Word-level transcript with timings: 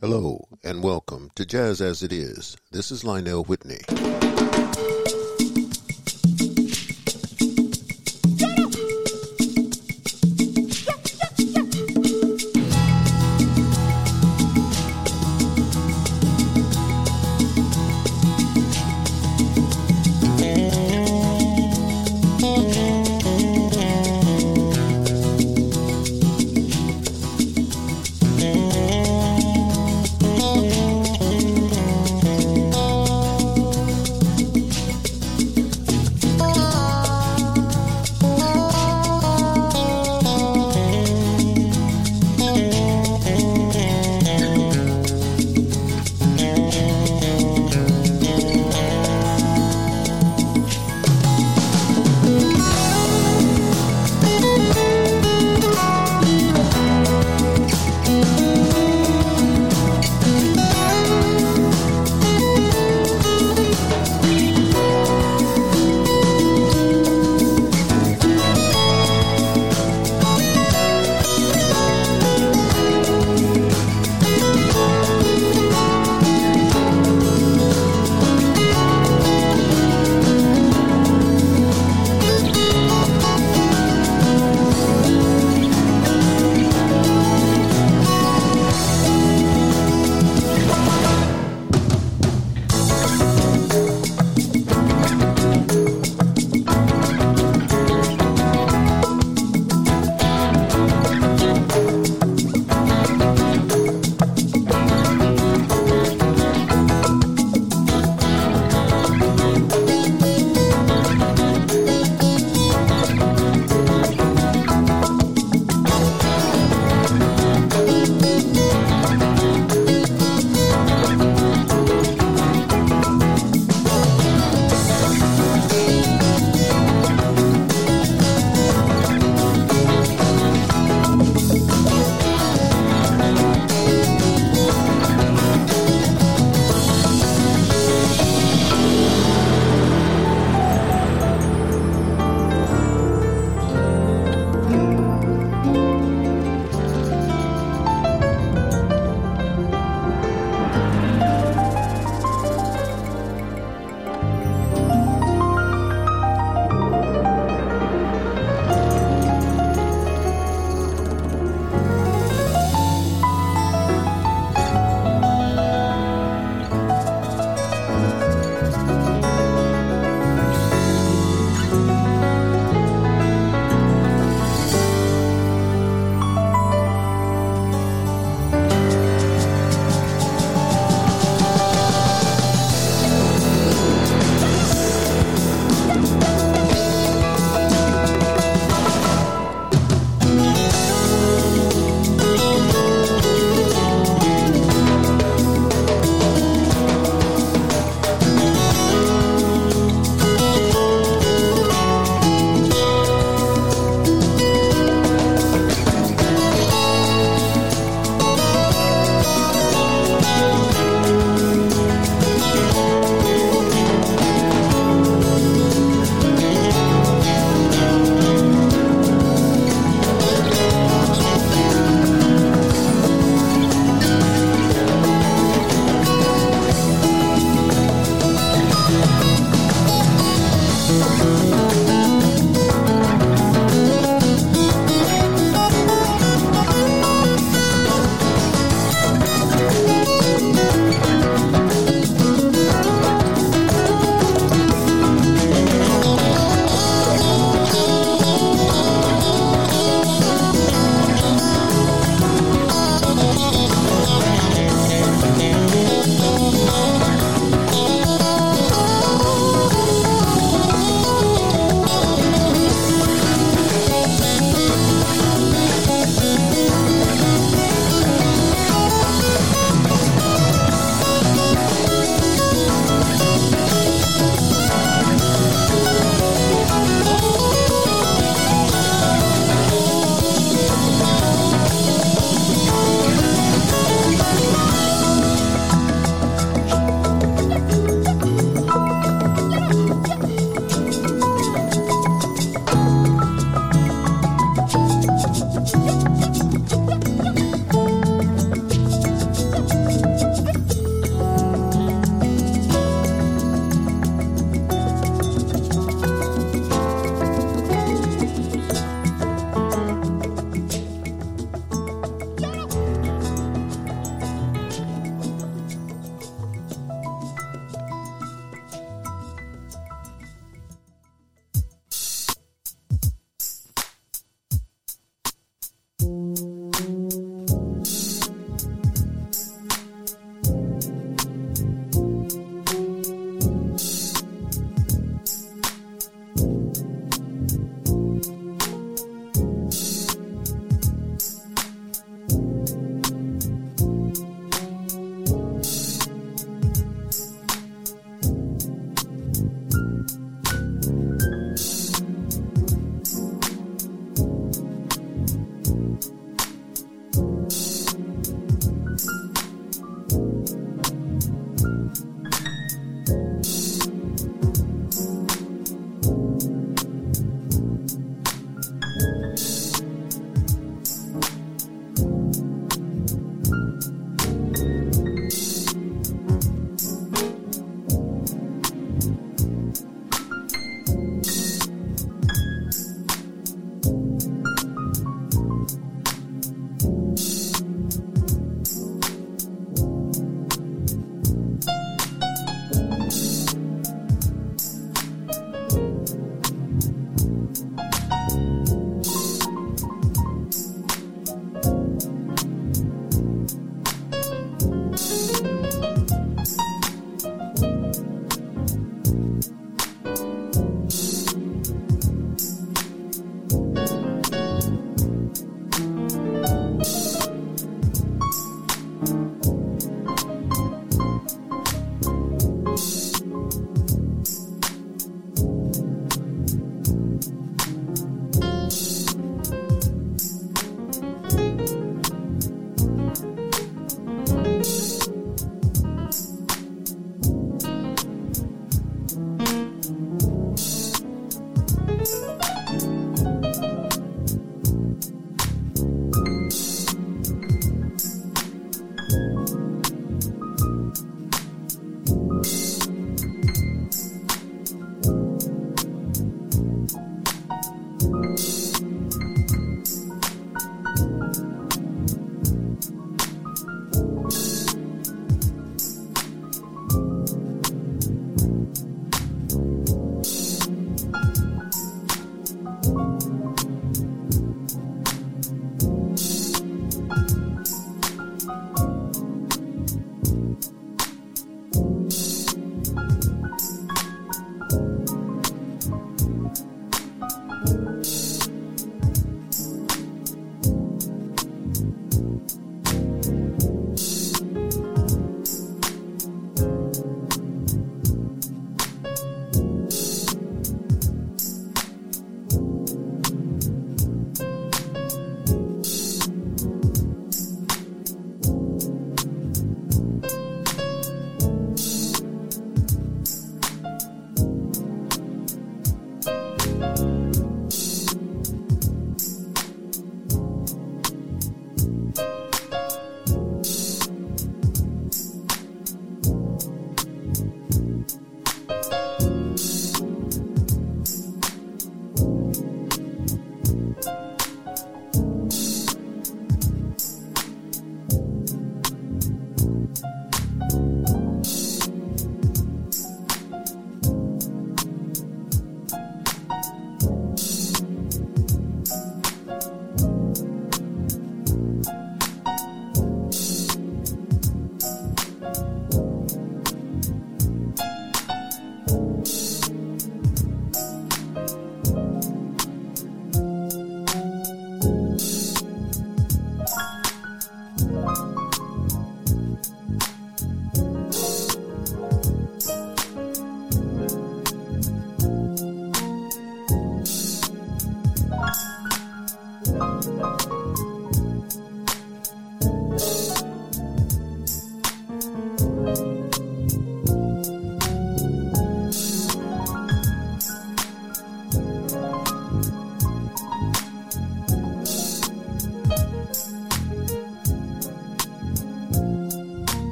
Hello 0.00 0.48
and 0.64 0.82
welcome 0.82 1.30
to 1.34 1.44
Jazz 1.44 1.82
as 1.82 2.02
It 2.02 2.10
Is. 2.10 2.56
This 2.72 2.90
is 2.90 3.04
Lionel 3.04 3.44
Whitney. 3.44 3.80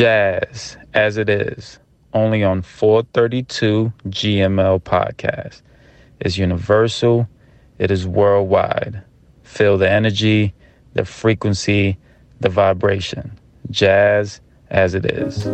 Jazz 0.00 0.78
as 0.94 1.18
it 1.18 1.28
is, 1.28 1.78
only 2.14 2.42
on 2.42 2.62
432 2.62 3.92
GML 4.08 4.80
podcast. 4.80 5.60
It's 6.20 6.38
universal, 6.38 7.28
it 7.78 7.90
is 7.90 8.06
worldwide. 8.06 9.02
Feel 9.42 9.76
the 9.76 9.90
energy, 9.90 10.54
the 10.94 11.04
frequency, 11.04 11.98
the 12.40 12.48
vibration. 12.48 13.38
Jazz 13.70 14.40
as 14.70 14.94
it 14.94 15.04
is. 15.04 15.44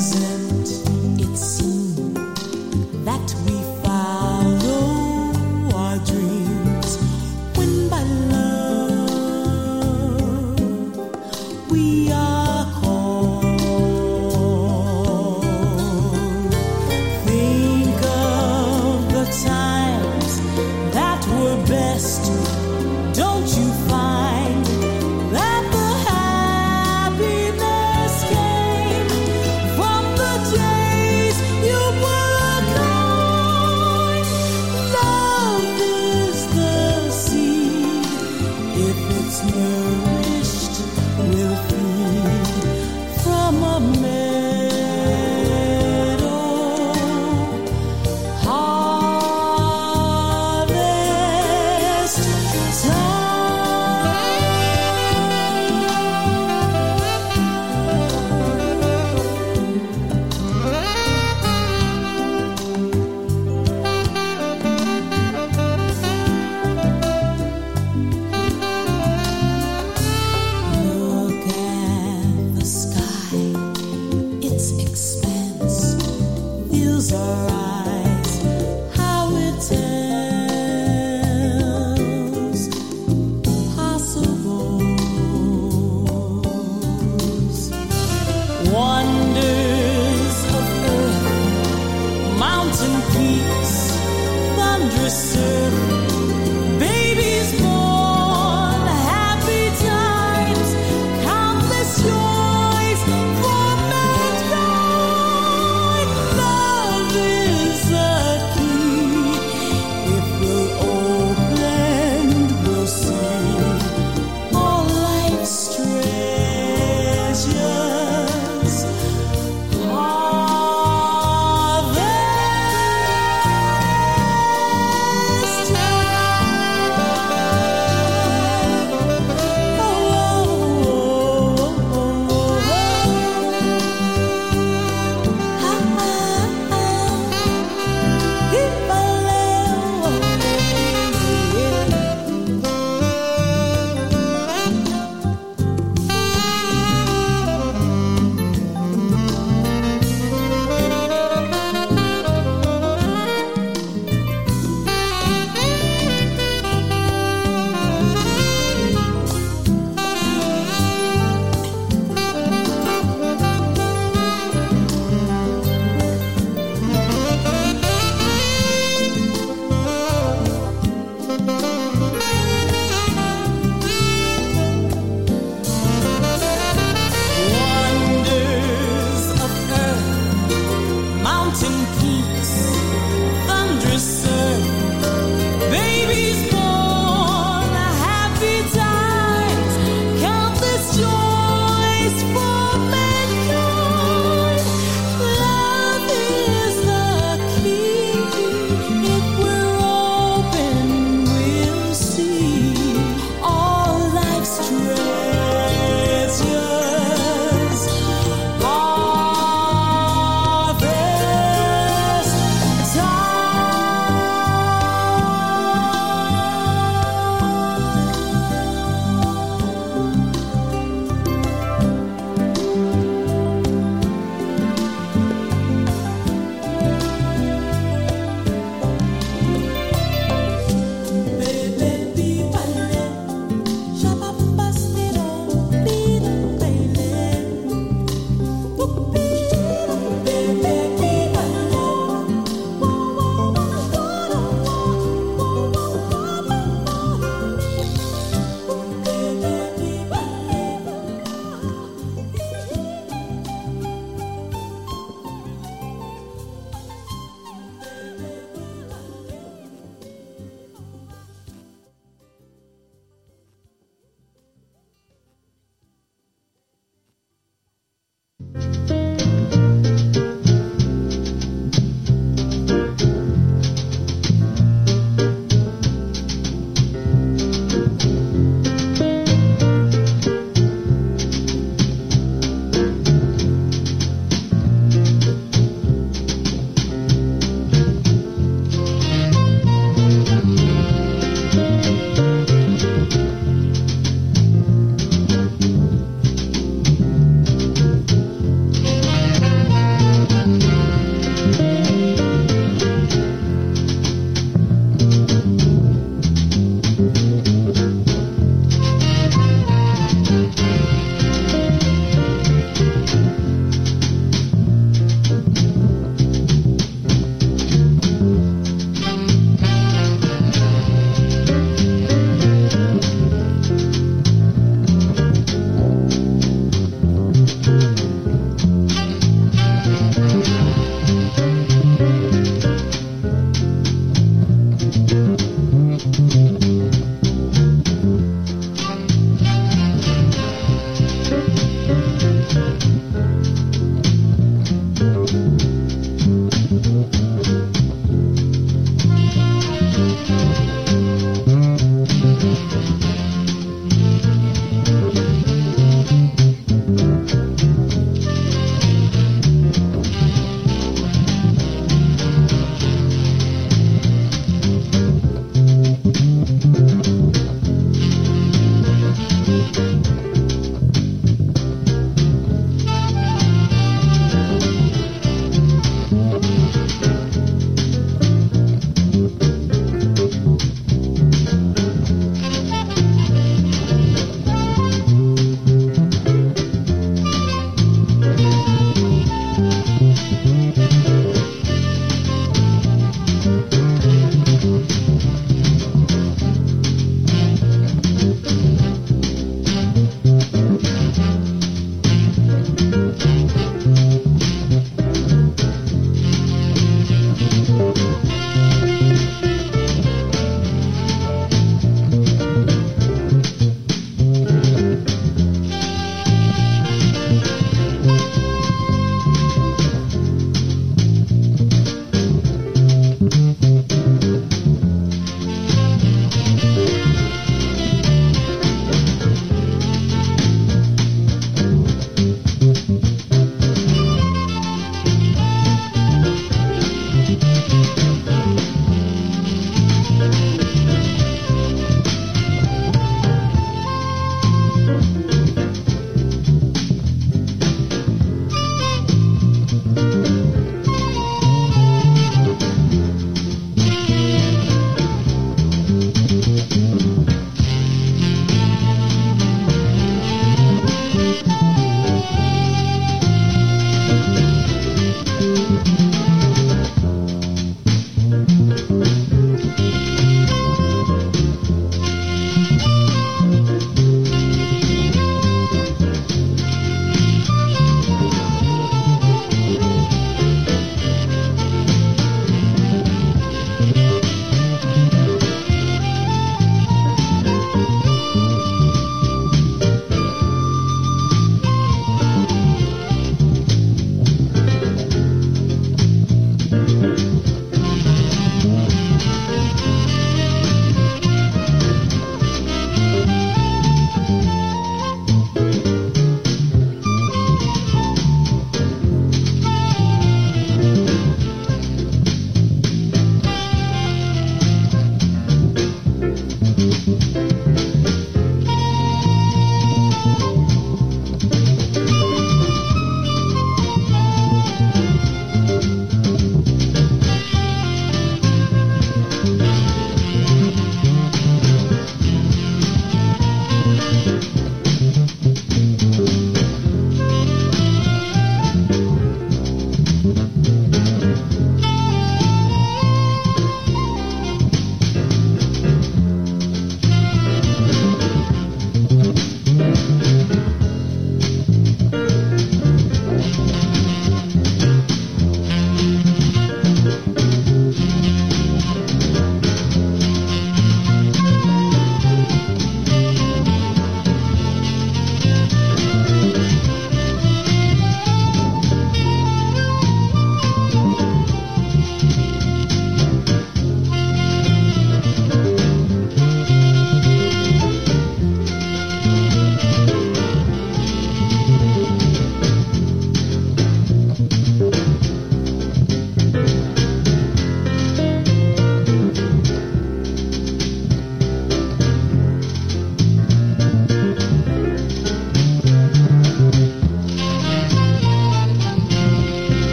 was 0.00 0.16
in 0.16 0.39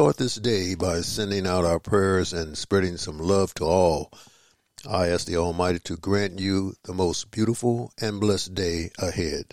start 0.00 0.16
this 0.16 0.36
day 0.36 0.74
by 0.74 1.02
sending 1.02 1.46
out 1.46 1.66
our 1.66 1.78
prayers 1.78 2.32
and 2.32 2.56
spreading 2.56 2.96
some 2.96 3.18
love 3.18 3.52
to 3.52 3.64
all. 3.64 4.10
I 4.88 5.08
ask 5.08 5.26
the 5.26 5.36
Almighty 5.36 5.78
to 5.80 5.98
grant 5.98 6.38
you 6.38 6.72
the 6.84 6.94
most 6.94 7.30
beautiful 7.30 7.92
and 8.00 8.18
blessed 8.18 8.54
day 8.54 8.92
ahead. 8.98 9.44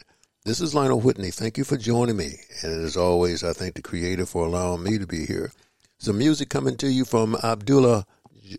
This 0.45 0.61
is 0.61 0.73
Lionel 0.73 1.01
Whitney. 1.01 1.31
Thank 1.31 1.57
you 1.57 1.65
for 1.65 1.75
joining 1.75 2.15
me. 2.15 2.35
And 2.63 2.85
as 2.85 2.95
always, 2.95 3.43
I 3.43 3.51
thank 3.51 3.75
the 3.75 3.81
Creator 3.81 4.25
for 4.25 4.45
allowing 4.45 4.83
me 4.83 4.97
to 4.97 5.05
be 5.05 5.25
here. 5.25 5.51
Some 5.97 6.17
music 6.17 6.47
coming 6.47 6.77
to 6.77 6.89
you 6.89 7.03
from 7.03 7.35
Abdullah 7.43 8.05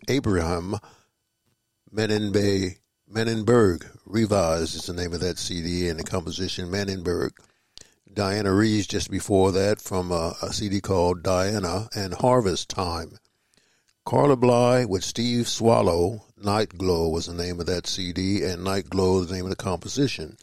Ibrahim 0.07 0.75
Menenbe 1.91 2.77
Mannenberg. 3.11 3.89
Revised 4.05 4.75
is 4.75 4.85
the 4.85 4.93
name 4.93 5.13
of 5.13 5.21
that 5.21 5.39
CD 5.39 5.89
and 5.89 5.99
the 5.99 6.03
composition 6.03 6.69
Mannenberg. 6.69 7.31
Dianne 8.11 8.57
Reeves 8.57 8.87
just 8.87 9.11
before 9.11 9.51
that 9.51 9.79
from 9.79 10.11
a, 10.11 10.33
a 10.41 10.51
CD 10.51 10.81
called 10.81 11.21
Diana 11.21 11.89
and 11.95 12.15
Harvest 12.15 12.67
Time. 12.67 13.19
Carla 14.03 14.35
Bly 14.35 14.85
with 14.85 15.03
Steve 15.03 15.47
Swallow, 15.47 16.25
Night 16.35 16.75
Glow 16.75 17.09
was 17.09 17.27
the 17.27 17.33
name 17.33 17.59
of 17.59 17.67
that 17.67 17.85
CD, 17.85 18.43
and 18.43 18.63
Night 18.63 18.89
Glow 18.89 19.21
is 19.21 19.27
the 19.27 19.35
name 19.35 19.45
of 19.45 19.51
the 19.51 19.55
composition. 19.55 20.37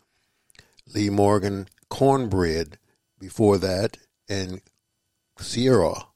Lee 0.94 1.10
Morgan, 1.10 1.68
Cornbread 1.88 2.78
before 3.18 3.58
that, 3.58 3.96
and 4.28 4.60
Sierra. 5.38 6.06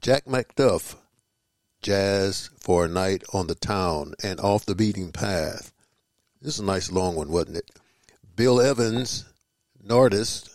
Jack 0.00 0.24
McDuff, 0.24 0.96
Jazz 1.80 2.50
for 2.58 2.86
a 2.86 2.88
Night 2.88 3.22
on 3.32 3.46
the 3.46 3.54
Town, 3.54 4.14
and 4.24 4.40
Off 4.40 4.66
the 4.66 4.74
Beating 4.74 5.12
Path. 5.12 5.72
This 6.40 6.54
is 6.54 6.60
a 6.60 6.64
nice 6.64 6.90
long 6.90 7.14
one, 7.14 7.30
wasn't 7.30 7.58
it? 7.58 7.70
Bill 8.34 8.60
Evans, 8.60 9.26
Nardis, 9.86 10.48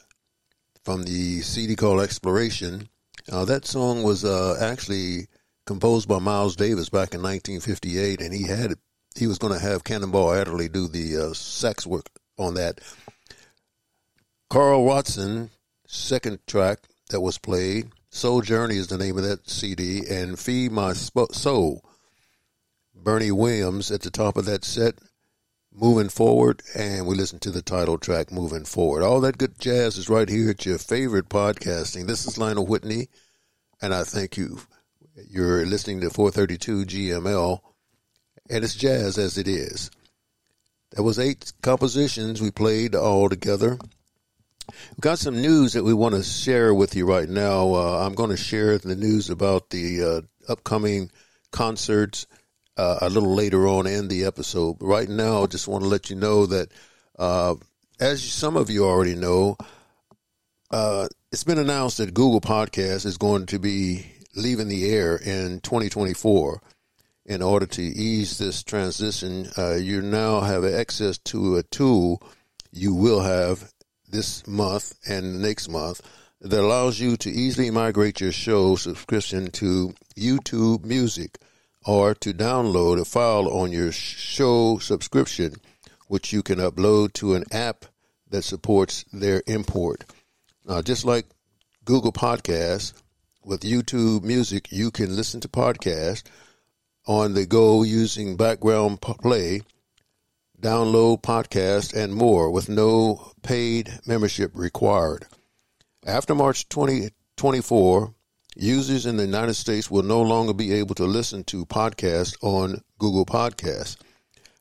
from 0.83 1.03
the 1.03 1.41
CD 1.41 1.75
called 1.75 2.01
Exploration. 2.01 2.87
Uh, 3.29 3.43
that 3.45 3.65
song 3.65 4.03
was 4.03 4.23
uh, 4.23 4.57
actually 4.61 5.27
composed 5.65 6.07
by 6.07 6.19
Miles 6.19 6.55
Davis 6.55 6.89
back 6.89 7.13
in 7.13 7.21
1958, 7.21 8.21
and 8.21 8.33
he 8.33 8.43
had 8.47 8.75
he 9.15 9.27
was 9.27 9.37
going 9.37 9.53
to 9.53 9.59
have 9.59 9.83
Cannonball 9.83 10.31
Adderley 10.31 10.69
do 10.69 10.87
the 10.87 11.17
uh, 11.17 11.33
sax 11.33 11.85
work 11.85 12.05
on 12.37 12.53
that. 12.53 12.79
Carl 14.49 14.85
Watson, 14.85 15.49
second 15.87 16.39
track 16.47 16.79
that 17.09 17.19
was 17.19 17.37
played. 17.37 17.89
Soul 18.09 18.41
Journey 18.41 18.77
is 18.77 18.87
the 18.87 18.97
name 18.97 19.17
of 19.17 19.23
that 19.23 19.49
CD, 19.49 20.03
and 20.09 20.39
Feed 20.39 20.71
My 20.71 20.93
Soul. 20.93 21.83
Bernie 22.95 23.31
Williams 23.31 23.91
at 23.91 24.01
the 24.01 24.09
top 24.09 24.37
of 24.37 24.45
that 24.45 24.63
set, 24.63 24.95
Moving 25.79 26.09
Forward, 26.09 26.63
and 26.75 27.05
we 27.05 27.13
listen 27.13 27.37
to 27.37 27.51
the 27.51 27.61
title 27.61 27.99
track, 27.99 28.31
Moving 28.31 28.65
Forward. 28.65 29.03
All 29.03 29.21
that 29.21 29.37
good 29.37 29.59
jazz 29.59 29.95
is 29.95 30.09
right 30.09 30.27
here 30.27 30.49
at 30.49 30.65
your 30.65 30.79
favorite 30.79 31.29
podcasting. 31.29 32.07
This 32.07 32.25
is 32.25 32.35
Lionel 32.35 32.65
Whitney, 32.65 33.09
and 33.79 33.93
I 33.93 34.03
thank 34.03 34.37
you. 34.37 34.59
You're 35.29 35.67
listening 35.67 36.01
to 36.01 36.09
432 36.09 36.85
GML, 36.85 37.59
and 38.49 38.63
it's 38.63 38.73
jazz 38.73 39.19
as 39.19 39.37
it 39.37 39.47
is. 39.47 39.91
There 40.93 41.03
was 41.03 41.19
eight 41.19 41.53
compositions 41.61 42.41
we 42.41 42.49
played 42.49 42.95
all 42.95 43.29
together. 43.29 43.77
We've 44.67 45.01
got 45.01 45.19
some 45.19 45.39
news 45.39 45.73
that 45.73 45.83
we 45.83 45.93
want 45.93 46.15
to 46.15 46.23
share 46.23 46.73
with 46.73 46.95
you 46.95 47.05
right 47.05 47.29
now. 47.29 47.75
Uh, 47.75 48.03
I'm 48.03 48.15
going 48.15 48.31
to 48.31 48.37
share 48.37 48.79
the 48.79 48.95
news 48.95 49.29
about 49.29 49.69
the 49.69 50.03
uh, 50.03 50.51
upcoming 50.51 51.11
concerts 51.51 52.25
uh, 52.77 52.99
a 53.01 53.09
little 53.09 53.33
later 53.33 53.67
on 53.67 53.87
in 53.87 54.07
the 54.07 54.25
episode. 54.25 54.79
But 54.79 54.85
right 54.85 55.09
now, 55.09 55.43
I 55.43 55.47
just 55.47 55.67
want 55.67 55.83
to 55.83 55.89
let 55.89 56.09
you 56.09 56.15
know 56.15 56.45
that, 56.45 56.69
uh, 57.17 57.55
as 57.99 58.23
some 58.23 58.55
of 58.55 58.69
you 58.69 58.85
already 58.85 59.15
know, 59.15 59.57
uh, 60.69 61.07
it's 61.31 61.43
been 61.43 61.57
announced 61.57 61.97
that 61.97 62.13
Google 62.13 62.41
Podcast 62.41 63.05
is 63.05 63.17
going 63.17 63.47
to 63.47 63.59
be 63.59 64.05
leaving 64.35 64.67
the 64.67 64.89
air 64.89 65.15
in 65.15 65.59
2024. 65.61 66.61
In 67.25 67.41
order 67.41 67.65
to 67.65 67.81
ease 67.81 68.37
this 68.37 68.63
transition, 68.63 69.49
uh, 69.57 69.75
you 69.75 70.01
now 70.01 70.39
have 70.39 70.63
access 70.63 71.17
to 71.19 71.57
a 71.57 71.63
tool 71.63 72.21
you 72.71 72.93
will 72.93 73.21
have 73.21 73.71
this 74.09 74.45
month 74.47 74.93
and 75.07 75.41
next 75.41 75.67
month 75.67 76.01
that 76.39 76.59
allows 76.59 76.99
you 76.99 77.17
to 77.17 77.29
easily 77.29 77.71
migrate 77.71 78.21
your 78.21 78.31
show 78.31 78.75
subscription 78.75 79.49
to 79.51 79.93
YouTube 80.15 80.85
Music 80.85 81.37
or 81.87 82.13
to 82.13 82.33
download 82.33 82.99
a 82.99 83.05
file 83.05 83.47
on 83.47 83.71
your 83.71 83.91
show 83.91 84.77
subscription, 84.77 85.55
which 86.07 86.33
you 86.33 86.43
can 86.43 86.59
upload 86.59 87.13
to 87.13 87.33
an 87.33 87.45
app 87.51 87.85
that 88.29 88.43
supports 88.43 89.05
their 89.11 89.41
import. 89.47 90.03
Now, 90.65 90.81
just 90.81 91.05
like 91.05 91.25
Google 91.85 92.11
Podcasts, 92.11 92.93
with 93.43 93.61
YouTube 93.61 94.23
Music, 94.23 94.69
you 94.71 94.91
can 94.91 95.15
listen 95.15 95.39
to 95.39 95.47
podcasts 95.47 96.23
on 97.07 97.33
the 97.33 97.45
go 97.45 97.83
using 97.83 98.35
background 98.35 98.99
play 98.99 99.61
download 100.61 101.21
podcasts, 101.21 101.95
and 101.95 102.13
more 102.13 102.49
with 102.51 102.67
no 102.67 103.31
paid 103.43 103.99
membership 104.05 104.51
required. 104.53 105.25
After 106.05 106.33
March 106.33 106.67
2024, 106.69 108.13
users 108.59 109.05
in 109.05 109.17
the 109.17 109.25
United 109.25 109.53
States 109.53 109.89
will 109.89 110.03
no 110.03 110.21
longer 110.21 110.53
be 110.53 110.73
able 110.73 110.95
to 110.95 111.05
listen 111.05 111.43
to 111.45 111.65
podcasts 111.65 112.35
on 112.41 112.81
Google 112.99 113.25
Podcasts. 113.25 113.97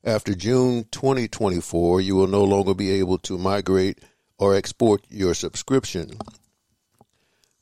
After 0.04 0.34
June 0.34 0.86
2024, 0.90 2.00
you 2.00 2.14
will 2.14 2.26
no 2.26 2.44
longer 2.44 2.74
be 2.74 2.92
able 2.92 3.18
to 3.18 3.38
migrate 3.38 3.98
or 4.38 4.54
export 4.54 5.04
your 5.08 5.34
subscription. 5.34 6.18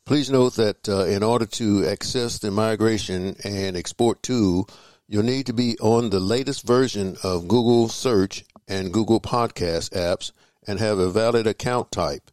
Please 0.05 0.30
note 0.30 0.57
that 0.57 0.89
uh, 0.89 1.05
in 1.07 1.22
order 1.22 1.47
to 1.47 1.87
access 1.87 2.39
the 2.39 2.51
migration 2.51 3.37
and 3.45 3.76
export 3.76 4.22
tool, 4.22 4.68
You'll 5.07 5.22
need 5.22 5.47
to 5.47 5.53
be 5.53 5.76
on 5.80 6.09
the 6.09 6.20
latest 6.20 6.66
version 6.66 7.18
of 7.22 7.47
Google 7.47 7.89
Search 7.89 8.43
and 8.66 8.91
Google 8.91 9.20
Podcast 9.20 9.91
apps 9.91 10.32
and 10.66 10.78
have 10.78 10.99
a 10.99 11.11
valid 11.11 11.47
account 11.47 11.93
type. 11.93 12.30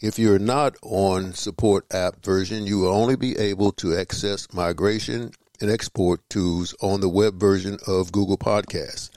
If 0.00 0.18
you're 0.18 0.38
not 0.38 0.76
on 0.82 1.32
support 1.32 1.84
app 1.92 2.24
version, 2.24 2.66
you 2.66 2.78
will 2.78 2.92
only 2.92 3.16
be 3.16 3.36
able 3.36 3.72
to 3.72 3.96
access 3.96 4.52
migration 4.52 5.32
and 5.60 5.70
export 5.70 6.20
tools 6.30 6.72
on 6.80 7.00
the 7.00 7.08
web 7.08 7.40
version 7.40 7.78
of 7.86 8.12
Google 8.12 8.38
Podcasts. 8.38 9.10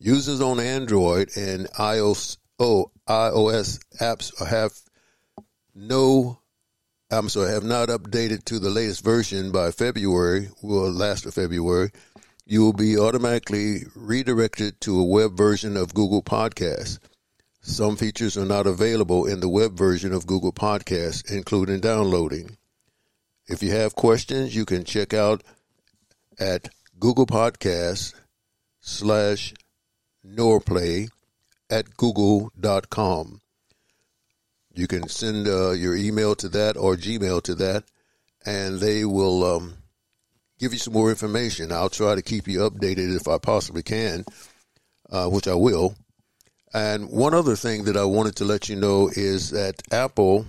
Users 0.00 0.40
on 0.40 0.58
Android 0.58 1.30
and 1.36 1.68
iOS, 1.72 2.38
oh, 2.58 2.90
iOS 3.08 3.78
apps 4.00 4.32
have 4.44 4.72
no 5.74 6.40
I'm 7.12 7.28
sorry, 7.28 7.50
have 7.50 7.64
not 7.64 7.88
updated 7.88 8.44
to 8.44 8.60
the 8.60 8.70
latest 8.70 9.02
version 9.02 9.50
by 9.50 9.72
February, 9.72 10.48
well, 10.62 10.90
last 10.92 11.26
of 11.26 11.34
February, 11.34 11.90
you 12.46 12.62
will 12.62 12.72
be 12.72 12.96
automatically 12.96 13.82
redirected 13.96 14.80
to 14.82 15.00
a 15.00 15.04
web 15.04 15.36
version 15.36 15.76
of 15.76 15.92
Google 15.92 16.22
Podcasts. 16.22 17.00
Some 17.62 17.96
features 17.96 18.38
are 18.38 18.46
not 18.46 18.66
available 18.66 19.26
in 19.26 19.40
the 19.40 19.48
web 19.48 19.76
version 19.76 20.12
of 20.12 20.26
Google 20.26 20.52
Podcasts, 20.52 21.30
including 21.30 21.80
downloading. 21.80 22.56
If 23.46 23.62
you 23.62 23.70
have 23.72 23.94
questions, 23.94 24.54
you 24.54 24.64
can 24.64 24.84
check 24.84 25.12
out 25.12 25.42
at 26.38 26.70
Google 26.98 27.26
Podcasts 27.26 28.14
slash 28.80 29.52
Norplay 30.26 31.08
at 31.68 31.96
google.com. 31.96 33.40
You 34.72 34.86
can 34.86 35.08
send 35.08 35.46
uh, 35.46 35.72
your 35.72 35.96
email 35.96 36.34
to 36.36 36.48
that 36.50 36.76
or 36.76 36.96
Gmail 36.96 37.42
to 37.42 37.54
that, 37.56 37.84
and 38.46 38.80
they 38.80 39.04
will 39.04 39.44
um, 39.44 39.74
give 40.58 40.72
you 40.72 40.78
some 40.78 40.94
more 40.94 41.10
information. 41.10 41.72
I'll 41.72 41.90
try 41.90 42.14
to 42.14 42.22
keep 42.22 42.48
you 42.48 42.60
updated 42.60 43.14
if 43.16 43.28
I 43.28 43.38
possibly 43.38 43.82
can, 43.82 44.24
uh, 45.10 45.28
which 45.28 45.48
I 45.48 45.54
will. 45.54 45.94
And 46.72 47.10
one 47.10 47.34
other 47.34 47.56
thing 47.56 47.84
that 47.84 47.96
I 47.96 48.04
wanted 48.04 48.36
to 48.36 48.44
let 48.44 48.68
you 48.68 48.76
know 48.76 49.10
is 49.12 49.50
that 49.50 49.82
Apple, 49.90 50.46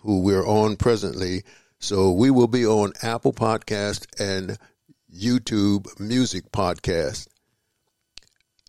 who 0.00 0.22
we're 0.22 0.46
on 0.46 0.76
presently, 0.76 1.44
so 1.78 2.12
we 2.12 2.30
will 2.30 2.48
be 2.48 2.66
on 2.66 2.92
Apple 3.02 3.32
Podcast 3.32 4.06
and 4.20 4.58
YouTube 5.14 6.00
Music 6.00 6.50
Podcast. 6.50 7.28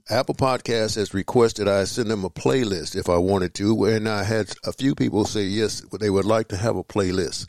Apple 0.10 0.36
Podcast 0.36 0.96
has 0.98 1.14
requested 1.14 1.68
I 1.68 1.86
send 1.86 2.12
them 2.12 2.26
a 2.26 2.30
playlist 2.30 2.96
if 2.96 3.10
I 3.10 3.18
wanted 3.18 3.54
to, 3.56 3.86
and 3.86 4.08
I 4.08 4.24
had 4.24 4.52
a 4.66 4.74
few 4.74 4.96
people 4.96 5.26
say 5.26 5.44
yes, 5.44 5.82
they 6.00 6.10
would 6.10 6.26
like 6.26 6.50
to 6.50 6.58
have 6.58 6.76
a 6.76 6.84
playlist. 6.84 7.48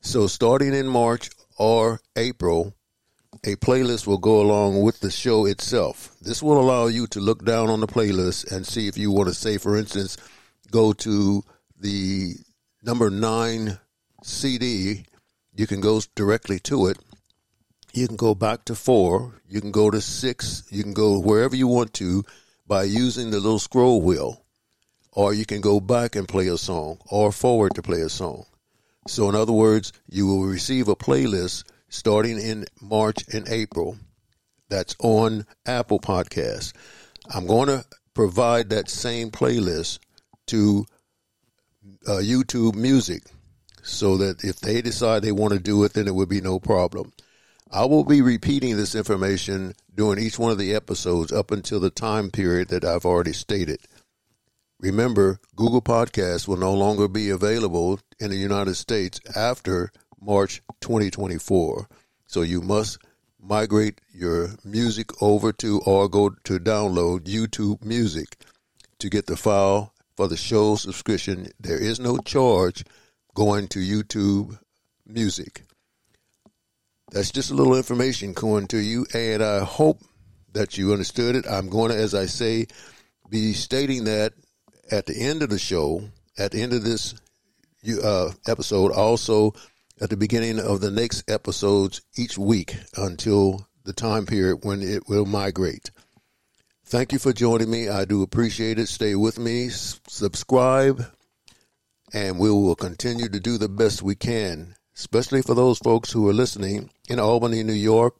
So 0.00 0.26
starting 0.26 0.72
in 0.74 0.86
March, 0.86 1.30
or 1.58 2.00
April, 2.16 2.74
a 3.46 3.54
playlist 3.54 4.08
will 4.08 4.18
go 4.18 4.40
along 4.40 4.82
with 4.82 4.98
the 4.98 5.10
show 5.10 5.46
itself. 5.46 6.16
This 6.20 6.42
will 6.42 6.60
allow 6.60 6.88
you 6.88 7.06
to 7.08 7.20
look 7.20 7.44
down 7.44 7.70
on 7.70 7.80
the 7.80 7.86
playlist 7.86 8.50
and 8.50 8.66
see 8.66 8.88
if 8.88 8.98
you 8.98 9.12
want 9.12 9.28
to 9.28 9.34
say, 9.34 9.56
for 9.56 9.76
instance, 9.76 10.16
go 10.72 10.92
to 10.92 11.44
the 11.78 12.34
number 12.82 13.08
nine 13.08 13.78
CD. 14.24 15.04
You 15.54 15.66
can 15.68 15.80
go 15.80 16.00
directly 16.16 16.58
to 16.60 16.88
it. 16.88 16.98
You 17.94 18.08
can 18.08 18.16
go 18.16 18.34
back 18.34 18.64
to 18.64 18.74
four. 18.74 19.40
You 19.48 19.60
can 19.60 19.70
go 19.70 19.90
to 19.90 20.00
six. 20.00 20.64
You 20.70 20.82
can 20.82 20.92
go 20.92 21.20
wherever 21.20 21.54
you 21.54 21.68
want 21.68 21.94
to 21.94 22.24
by 22.66 22.82
using 22.82 23.30
the 23.30 23.38
little 23.38 23.60
scroll 23.60 24.02
wheel. 24.02 24.42
or 25.12 25.32
you 25.32 25.46
can 25.46 25.62
go 25.62 25.80
back 25.80 26.14
and 26.14 26.28
play 26.28 26.46
a 26.48 26.58
song 26.58 26.98
or 27.08 27.32
forward 27.32 27.74
to 27.74 27.82
play 27.82 28.02
a 28.02 28.08
song. 28.08 28.44
So, 29.08 29.30
in 29.30 29.34
other 29.34 29.52
words, 29.52 29.92
you 30.10 30.26
will 30.26 30.44
receive 30.44 30.88
a 30.88 30.96
playlist 30.96 31.64
starting 31.88 32.38
in 32.38 32.66
March 32.80 33.24
and 33.32 33.48
April 33.48 33.96
that's 34.68 34.96
on 34.98 35.46
Apple 35.64 36.00
Podcasts. 36.00 36.72
I'm 37.32 37.46
going 37.46 37.68
to 37.68 37.84
provide 38.14 38.70
that 38.70 38.88
same 38.88 39.30
playlist 39.30 39.98
to 40.48 40.86
uh, 42.06 42.12
YouTube 42.12 42.74
Music 42.74 43.22
so 43.82 44.16
that 44.16 44.42
if 44.42 44.58
they 44.60 44.82
decide 44.82 45.22
they 45.22 45.32
want 45.32 45.52
to 45.52 45.60
do 45.60 45.84
it, 45.84 45.92
then 45.92 46.08
it 46.08 46.14
would 46.14 46.28
be 46.28 46.40
no 46.40 46.58
problem. 46.58 47.12
I 47.70 47.84
will 47.84 48.04
be 48.04 48.22
repeating 48.22 48.76
this 48.76 48.94
information 48.94 49.74
during 49.94 50.18
each 50.18 50.38
one 50.38 50.52
of 50.52 50.58
the 50.58 50.74
episodes 50.74 51.32
up 51.32 51.50
until 51.50 51.80
the 51.80 51.90
time 51.90 52.30
period 52.30 52.68
that 52.68 52.84
I've 52.84 53.04
already 53.04 53.32
stated. 53.32 53.80
Remember, 54.78 55.40
Google 55.54 55.82
Podcasts 55.82 56.46
will 56.46 56.58
no 56.58 56.74
longer 56.74 57.08
be 57.08 57.30
available 57.30 57.98
in 58.20 58.30
the 58.30 58.36
United 58.36 58.74
States 58.74 59.20
after 59.34 59.90
March 60.20 60.62
2024. 60.80 61.88
So 62.26 62.42
you 62.42 62.60
must 62.60 62.98
migrate 63.40 64.00
your 64.12 64.50
music 64.64 65.22
over 65.22 65.52
to 65.52 65.80
or 65.86 66.08
go 66.08 66.30
to 66.44 66.58
download 66.58 67.20
YouTube 67.20 67.84
Music 67.84 68.36
to 68.98 69.08
get 69.08 69.26
the 69.26 69.36
file 69.36 69.92
for 70.16 70.28
the 70.28 70.36
show 70.36 70.76
subscription. 70.76 71.48
There 71.60 71.78
is 71.78 72.00
no 72.00 72.18
charge 72.18 72.84
going 73.34 73.68
to 73.68 73.78
YouTube 73.78 74.58
Music. 75.06 75.62
That's 77.12 77.30
just 77.30 77.50
a 77.50 77.54
little 77.54 77.76
information 77.76 78.34
coming 78.34 78.66
to 78.68 78.78
you, 78.78 79.06
and 79.14 79.42
I 79.42 79.64
hope 79.64 80.00
that 80.52 80.76
you 80.76 80.92
understood 80.92 81.36
it. 81.36 81.46
I'm 81.48 81.68
going 81.68 81.92
to, 81.92 81.96
as 81.96 82.14
I 82.14 82.26
say, 82.26 82.66
be 83.30 83.52
stating 83.52 84.04
that 84.04 84.32
at 84.90 85.06
the 85.06 85.16
end 85.16 85.42
of 85.42 85.50
the 85.50 85.58
show, 85.58 86.02
at 86.36 86.50
the 86.50 86.62
end 86.62 86.72
of 86.72 86.82
this 86.82 87.14
uh, 88.02 88.30
episode, 88.48 88.90
also 88.90 89.54
at 90.00 90.10
the 90.10 90.16
beginning 90.16 90.58
of 90.58 90.80
the 90.80 90.90
next 90.90 91.30
episodes 91.30 92.02
each 92.16 92.36
week 92.36 92.76
until 92.96 93.66
the 93.84 93.92
time 93.92 94.26
period 94.26 94.58
when 94.62 94.82
it 94.82 95.08
will 95.08 95.24
migrate. 95.24 95.90
Thank 96.84 97.12
you 97.12 97.18
for 97.18 97.32
joining 97.32 97.70
me. 97.70 97.88
I 97.88 98.04
do 98.04 98.22
appreciate 98.22 98.78
it. 98.78 98.88
Stay 98.88 99.14
with 99.14 99.38
me, 99.38 99.68
subscribe, 99.70 101.04
and 102.12 102.38
we 102.38 102.50
will 102.50 102.76
continue 102.76 103.28
to 103.28 103.40
do 103.40 103.58
the 103.58 103.68
best 103.68 104.02
we 104.02 104.14
can, 104.14 104.76
especially 104.94 105.42
for 105.42 105.54
those 105.54 105.78
folks 105.78 106.12
who 106.12 106.28
are 106.28 106.34
listening 106.34 106.90
in 107.08 107.18
Albany, 107.18 107.62
New 107.62 107.72
York, 107.72 108.14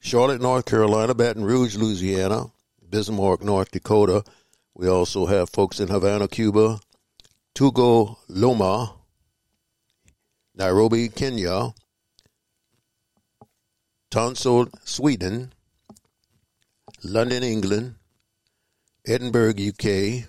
Charlotte, 0.00 0.40
North 0.40 0.66
Carolina, 0.66 1.14
Baton 1.14 1.44
Rouge, 1.44 1.76
Louisiana, 1.76 2.46
Bismarck, 2.88 3.42
North 3.42 3.70
Dakota. 3.70 4.24
We 4.74 4.88
also 4.88 5.26
have 5.26 5.50
folks 5.50 5.80
in 5.80 5.88
Havana, 5.88 6.28
Cuba, 6.28 6.80
Togo, 7.54 8.18
Lomé, 8.28 8.95
Nairobi, 10.56 11.08
Kenya, 11.10 11.74
Tonso, 14.10 14.68
Sweden, 14.84 15.52
London, 17.04 17.42
England, 17.42 17.96
Edinburgh, 19.06 19.54
UK. 19.58 20.24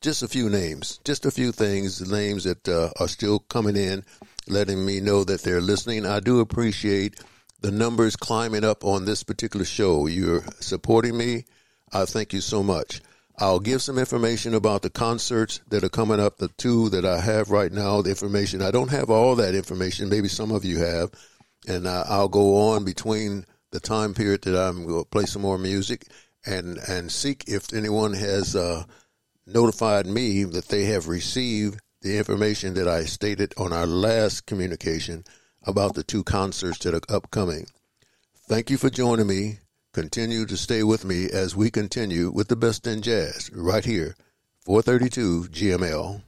Just 0.00 0.22
a 0.22 0.28
few 0.28 0.48
names, 0.48 1.00
just 1.04 1.26
a 1.26 1.30
few 1.30 1.52
things, 1.52 2.00
names 2.10 2.44
that 2.44 2.68
uh, 2.68 2.90
are 3.00 3.08
still 3.08 3.38
coming 3.40 3.76
in, 3.76 4.04
letting 4.46 4.84
me 4.84 5.00
know 5.00 5.24
that 5.24 5.42
they're 5.42 5.60
listening. 5.60 6.06
I 6.06 6.20
do 6.20 6.40
appreciate 6.40 7.20
the 7.60 7.70
numbers 7.70 8.14
climbing 8.14 8.64
up 8.64 8.84
on 8.84 9.04
this 9.04 9.22
particular 9.22 9.64
show. 9.64 10.06
You're 10.06 10.44
supporting 10.60 11.16
me. 11.16 11.44
I 11.92 12.04
thank 12.04 12.32
you 12.32 12.40
so 12.40 12.62
much. 12.62 13.00
I'll 13.38 13.60
give 13.60 13.82
some 13.82 13.98
information 13.98 14.54
about 14.54 14.80
the 14.80 14.90
concerts 14.90 15.60
that 15.68 15.84
are 15.84 15.90
coming 15.90 16.20
up, 16.20 16.38
the 16.38 16.48
two 16.48 16.88
that 16.90 17.04
I 17.04 17.20
have 17.20 17.50
right 17.50 17.70
now, 17.70 18.00
the 18.00 18.08
information. 18.08 18.62
I 18.62 18.70
don't 18.70 18.90
have 18.90 19.10
all 19.10 19.36
that 19.36 19.54
information. 19.54 20.08
Maybe 20.08 20.28
some 20.28 20.50
of 20.50 20.64
you 20.64 20.78
have. 20.78 21.10
And 21.68 21.86
uh, 21.86 22.04
I'll 22.08 22.28
go 22.28 22.56
on 22.70 22.84
between 22.84 23.44
the 23.72 23.80
time 23.80 24.14
period 24.14 24.42
that 24.42 24.56
I'm 24.56 24.86
going 24.86 25.04
to 25.04 25.10
play 25.10 25.24
some 25.26 25.42
more 25.42 25.58
music 25.58 26.06
and, 26.46 26.78
and 26.88 27.12
seek 27.12 27.44
if 27.46 27.74
anyone 27.74 28.14
has 28.14 28.56
uh, 28.56 28.84
notified 29.46 30.06
me 30.06 30.44
that 30.44 30.68
they 30.68 30.84
have 30.84 31.08
received 31.08 31.80
the 32.00 32.16
information 32.16 32.74
that 32.74 32.88
I 32.88 33.04
stated 33.04 33.52
on 33.58 33.72
our 33.72 33.86
last 33.86 34.46
communication 34.46 35.24
about 35.62 35.94
the 35.94 36.04
two 36.04 36.24
concerts 36.24 36.78
that 36.80 36.94
are 36.94 37.14
upcoming. 37.14 37.66
Thank 38.48 38.70
you 38.70 38.78
for 38.78 38.88
joining 38.88 39.26
me 39.26 39.58
Continue 39.96 40.44
to 40.44 40.58
stay 40.58 40.82
with 40.82 41.06
me 41.06 41.30
as 41.30 41.56
we 41.56 41.70
continue 41.70 42.30
with 42.30 42.48
the 42.48 42.54
best 42.54 42.86
in 42.86 43.00
jazz 43.00 43.50
right 43.54 43.82
here, 43.82 44.14
432 44.66 45.44
GML. 45.44 46.20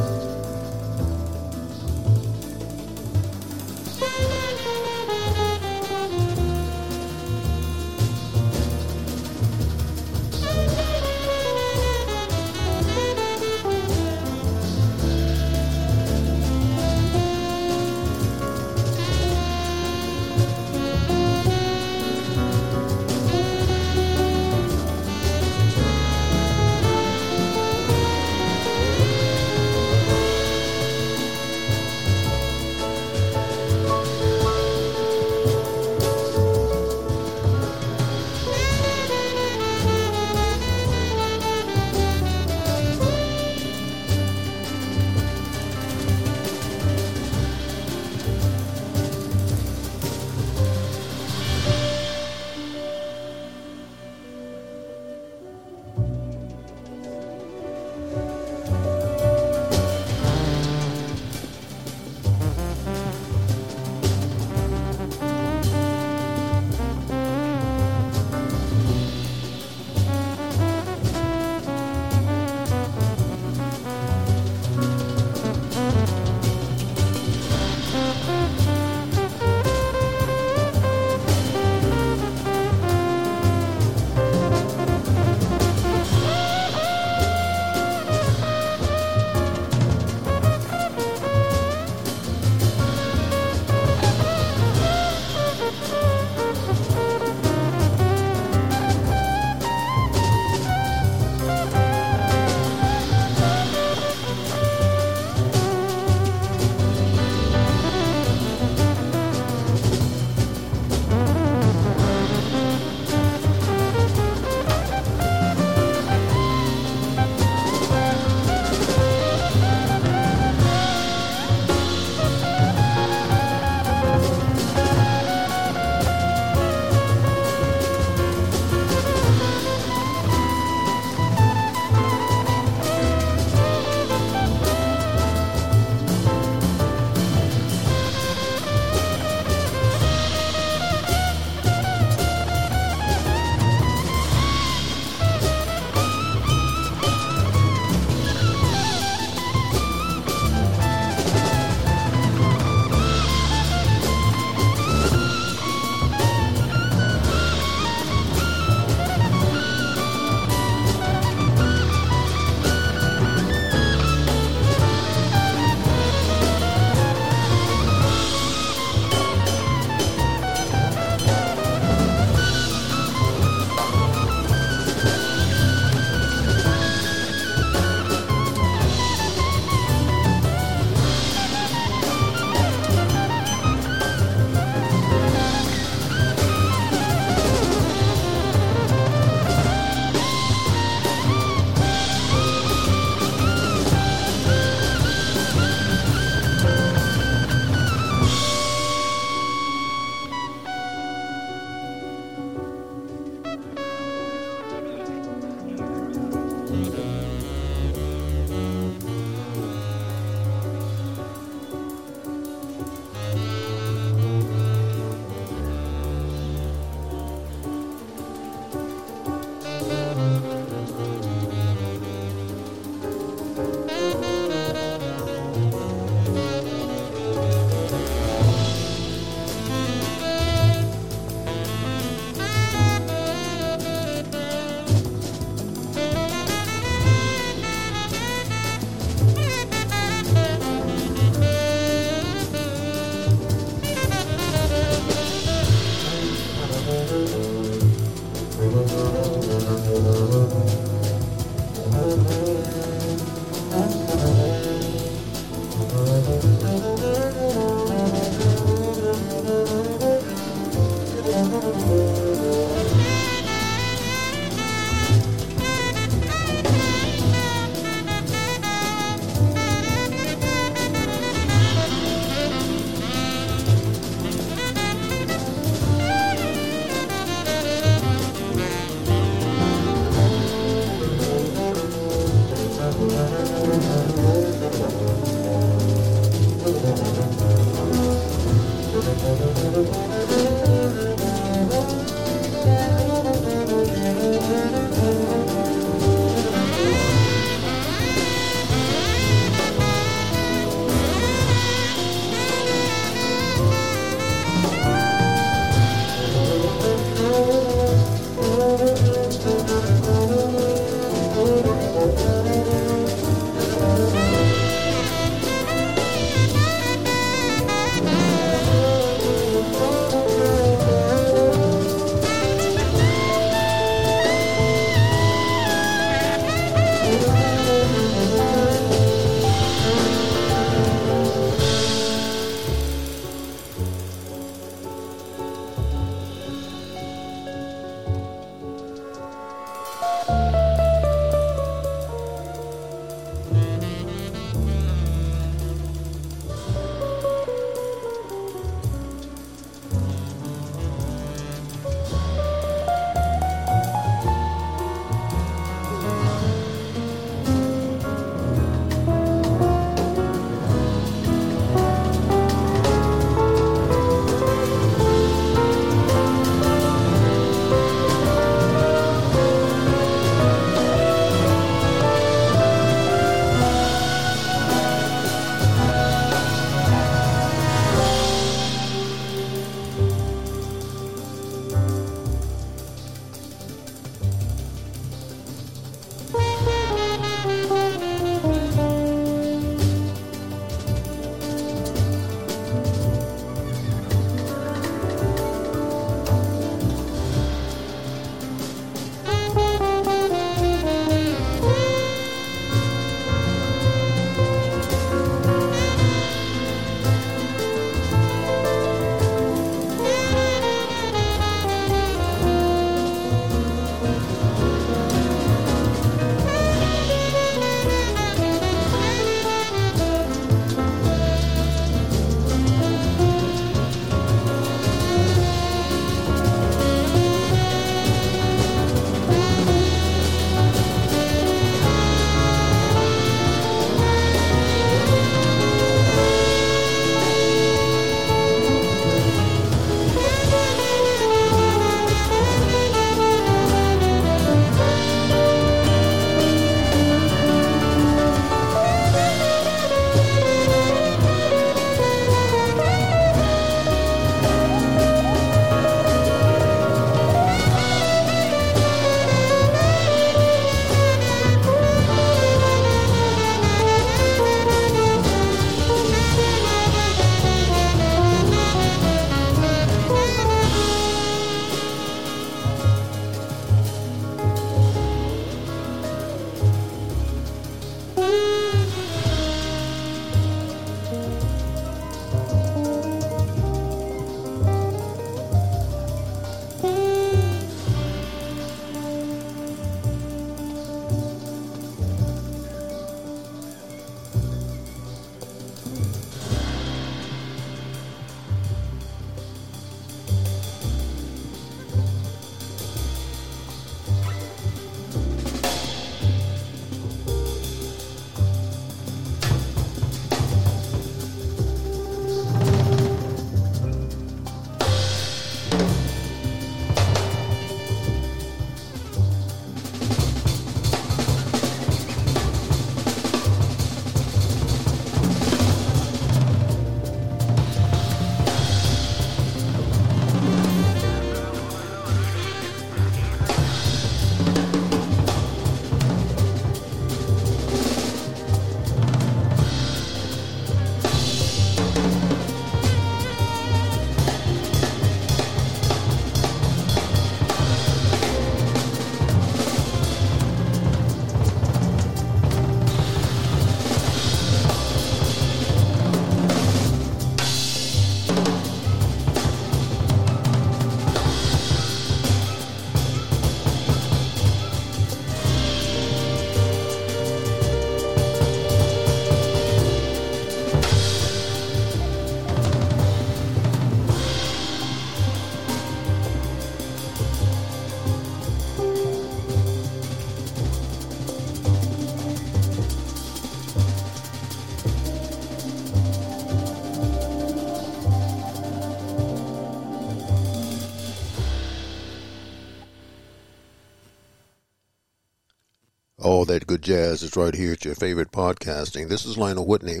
That 596.52 596.66
good 596.66 596.82
jazz 596.82 597.22
is 597.22 597.34
right 597.34 597.54
here 597.54 597.72
at 597.72 597.82
your 597.86 597.94
favorite 597.94 598.30
podcasting. 598.30 599.08
This 599.08 599.24
is 599.24 599.38
Lionel 599.38 599.66
Whitney. 599.66 600.00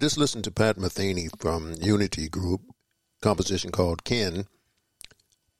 Just 0.00 0.16
listen 0.16 0.40
to 0.40 0.50
Pat 0.50 0.78
Metheny 0.78 1.28
from 1.38 1.74
Unity 1.82 2.30
Group, 2.30 2.62
composition 3.20 3.70
called 3.70 4.02
Ken. 4.02 4.46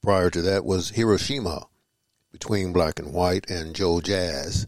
Prior 0.02 0.30
to 0.30 0.40
that 0.40 0.64
was 0.64 0.88
Hiroshima, 0.88 1.66
between 2.30 2.72
Black 2.72 2.98
and 2.98 3.12
White 3.12 3.50
and 3.50 3.74
Joe 3.74 4.00
Jazz. 4.00 4.66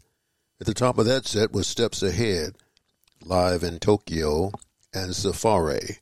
At 0.61 0.66
the 0.66 0.74
top 0.74 0.99
of 0.99 1.07
that 1.07 1.27
set 1.27 1.53
was 1.53 1.66
Steps 1.66 2.03
Ahead, 2.03 2.57
live 3.24 3.62
in 3.62 3.78
Tokyo, 3.78 4.53
and 4.93 5.16
Safari. 5.16 5.97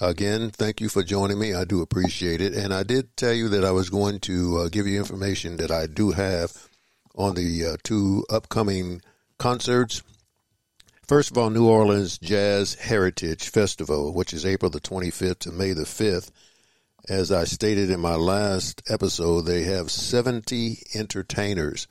Again, 0.00 0.50
thank 0.50 0.80
you 0.80 0.88
for 0.88 1.04
joining 1.04 1.38
me. 1.38 1.54
I 1.54 1.64
do 1.64 1.80
appreciate 1.80 2.40
it. 2.40 2.54
And 2.54 2.74
I 2.74 2.82
did 2.82 3.16
tell 3.16 3.34
you 3.34 3.50
that 3.50 3.64
I 3.64 3.70
was 3.70 3.88
going 3.88 4.18
to 4.22 4.62
uh, 4.62 4.68
give 4.68 4.88
you 4.88 4.98
information 4.98 5.58
that 5.58 5.70
I 5.70 5.86
do 5.86 6.10
have 6.10 6.68
on 7.16 7.34
the 7.34 7.66
uh, 7.66 7.76
two 7.82 8.24
upcoming 8.30 9.00
concerts. 9.38 10.02
First 11.06 11.30
of 11.30 11.38
all, 11.38 11.50
New 11.50 11.68
Orleans 11.68 12.18
Jazz 12.18 12.74
Heritage 12.74 13.48
Festival, 13.48 14.12
which 14.12 14.34
is 14.34 14.44
April 14.44 14.70
the 14.70 14.80
25th 14.80 15.38
to 15.40 15.52
May 15.52 15.72
the 15.72 15.84
5th. 15.84 16.30
As 17.08 17.30
I 17.30 17.44
stated 17.44 17.90
in 17.90 18.00
my 18.00 18.16
last 18.16 18.82
episode, 18.88 19.42
they 19.42 19.62
have 19.62 19.90
70 19.90 20.78
entertainers. 20.94 21.86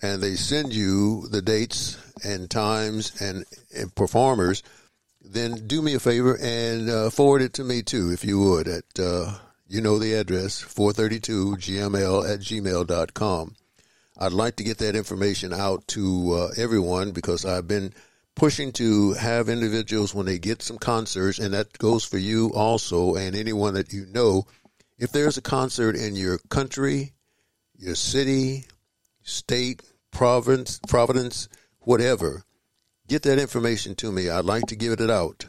and 0.00 0.22
they 0.22 0.34
send 0.34 0.72
you 0.72 1.28
the 1.28 1.42
dates 1.42 1.98
and 2.24 2.50
times 2.50 3.20
and, 3.20 3.44
and 3.76 3.94
performers, 3.94 4.62
then 5.20 5.66
do 5.66 5.82
me 5.82 5.92
a 5.92 6.00
favor 6.00 6.38
and 6.40 6.88
uh, 6.88 7.10
forward 7.10 7.42
it 7.42 7.52
to 7.52 7.64
me 7.64 7.82
too, 7.82 8.10
if 8.12 8.24
you 8.24 8.40
would, 8.40 8.66
at, 8.66 8.98
uh, 8.98 9.34
you 9.68 9.82
know, 9.82 9.98
the 9.98 10.14
address, 10.14 10.64
432gml 10.64 12.32
at 12.32 12.40
gmail.com. 12.40 13.56
I'd 14.16 14.32
like 14.32 14.56
to 14.56 14.64
get 14.64 14.78
that 14.78 14.96
information 14.96 15.52
out 15.52 15.86
to 15.88 16.32
uh, 16.32 16.48
everyone 16.56 17.10
because 17.10 17.44
I've 17.44 17.68
been 17.68 17.92
pushing 18.36 18.70
to 18.70 19.14
have 19.14 19.48
individuals 19.48 20.14
when 20.14 20.26
they 20.26 20.38
get 20.38 20.62
some 20.62 20.78
concerts, 20.78 21.38
and 21.38 21.52
that 21.54 21.76
goes 21.78 22.04
for 22.04 22.18
you 22.18 22.52
also 22.54 23.16
and 23.16 23.34
anyone 23.34 23.74
that 23.74 23.92
you 23.92 24.06
know. 24.12 24.44
If 24.98 25.10
there's 25.10 25.36
a 25.36 25.42
concert 25.42 25.96
in 25.96 26.14
your 26.14 26.38
country, 26.50 27.12
your 27.76 27.94
city, 27.94 28.66
state, 29.22 29.82
province, 30.10 30.78
providence, 30.86 31.48
whatever, 31.80 32.44
get 33.08 33.22
that 33.22 33.38
information 33.38 33.94
to 33.96 34.12
me. 34.12 34.28
I'd 34.28 34.44
like 34.44 34.66
to 34.66 34.76
give 34.76 34.92
it 34.92 35.10
out. 35.10 35.46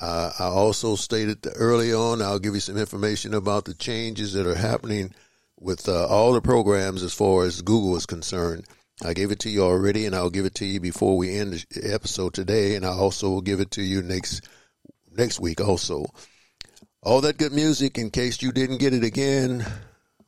Uh, 0.00 0.32
I 0.38 0.44
also 0.44 0.96
stated 0.96 1.46
early 1.54 1.92
on, 1.92 2.22
I'll 2.22 2.40
give 2.40 2.54
you 2.54 2.60
some 2.60 2.76
information 2.76 3.34
about 3.34 3.66
the 3.66 3.74
changes 3.74 4.32
that 4.32 4.46
are 4.46 4.54
happening 4.54 5.14
with 5.60 5.88
uh, 5.88 6.06
all 6.08 6.32
the 6.32 6.40
programs 6.40 7.04
as 7.04 7.14
far 7.14 7.44
as 7.44 7.62
Google 7.62 7.96
is 7.96 8.06
concerned. 8.06 8.66
I 9.04 9.14
gave 9.14 9.32
it 9.32 9.40
to 9.40 9.50
you 9.50 9.62
already, 9.62 10.06
and 10.06 10.14
I'll 10.14 10.30
give 10.30 10.44
it 10.44 10.54
to 10.56 10.64
you 10.64 10.78
before 10.78 11.16
we 11.16 11.36
end 11.36 11.64
the 11.70 11.92
episode 11.92 12.34
today, 12.34 12.76
and 12.76 12.86
I 12.86 12.90
also 12.90 13.30
will 13.30 13.40
give 13.40 13.58
it 13.58 13.72
to 13.72 13.82
you 13.82 14.02
next 14.02 14.48
next 15.10 15.40
week 15.40 15.60
also. 15.60 16.06
All 17.02 17.20
that 17.22 17.36
good 17.36 17.52
music, 17.52 17.98
in 17.98 18.10
case 18.10 18.42
you 18.42 18.52
didn't 18.52 18.78
get 18.78 18.94
it 18.94 19.02
again, 19.02 19.66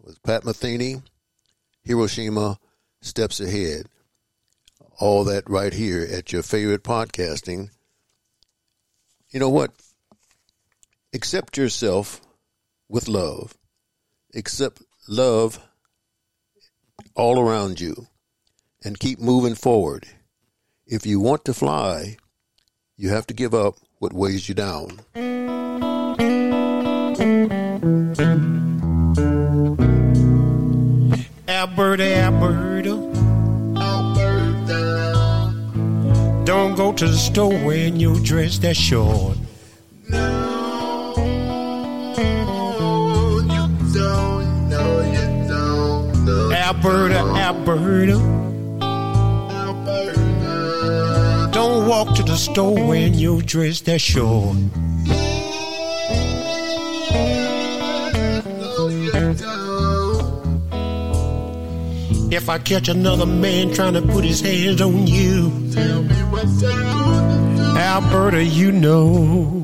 was 0.00 0.18
Pat 0.18 0.42
Metheny, 0.42 1.02
Hiroshima, 1.84 2.58
Steps 3.00 3.40
Ahead. 3.40 3.86
All 4.98 5.24
that 5.24 5.48
right 5.48 5.72
here 5.72 6.06
at 6.10 6.32
your 6.32 6.42
favorite 6.42 6.82
podcasting. 6.82 7.70
You 9.30 9.38
know 9.38 9.50
what? 9.50 9.70
Accept 11.12 11.56
yourself 11.56 12.20
with 12.88 13.06
love. 13.06 13.56
Accept 14.34 14.82
love 15.06 15.60
all 17.14 17.38
around 17.38 17.80
you 17.80 18.08
and 18.84 19.00
keep 19.00 19.18
moving 19.18 19.54
forward. 19.54 20.06
If 20.86 21.06
you 21.06 21.18
want 21.18 21.46
to 21.46 21.54
fly, 21.54 22.18
you 22.96 23.08
have 23.08 23.26
to 23.28 23.34
give 23.34 23.54
up 23.54 23.76
what 23.98 24.12
weighs 24.12 24.48
you 24.48 24.54
down. 24.54 25.00
Alberta, 31.48 32.04
Alberta. 32.16 32.92
Alberta. 33.76 35.54
Don't 36.44 36.74
go 36.76 36.92
to 36.92 37.08
the 37.08 37.16
store 37.16 37.58
when 37.64 37.98
your 37.98 38.20
dress 38.20 38.58
that 38.58 38.76
short. 38.76 39.38
No, 40.10 41.14
you 42.18 43.94
don't. 43.94 44.68
No, 44.68 45.00
you 45.00 45.48
don't. 45.48 46.24
No, 46.26 46.52
Alberta, 46.52 47.18
Alberta. 47.18 48.53
Walk 51.94 52.16
to 52.16 52.24
the 52.24 52.36
store 52.36 52.88
when 52.88 53.14
your 53.14 53.40
dress 53.42 53.80
that 53.82 54.00
short. 54.00 54.56
You. 54.56 55.14
If 62.36 62.48
I 62.48 62.58
catch 62.58 62.88
another 62.88 63.26
man 63.26 63.72
trying 63.72 63.94
to 63.94 64.02
put 64.02 64.24
his 64.24 64.40
hands 64.40 64.80
on 64.80 65.06
you, 65.06 65.70
Tell 65.70 66.02
me 66.02 66.16
what's 66.32 66.64
wrong. 66.64 67.78
Alberta, 67.78 68.42
you 68.42 68.72
know. 68.72 69.62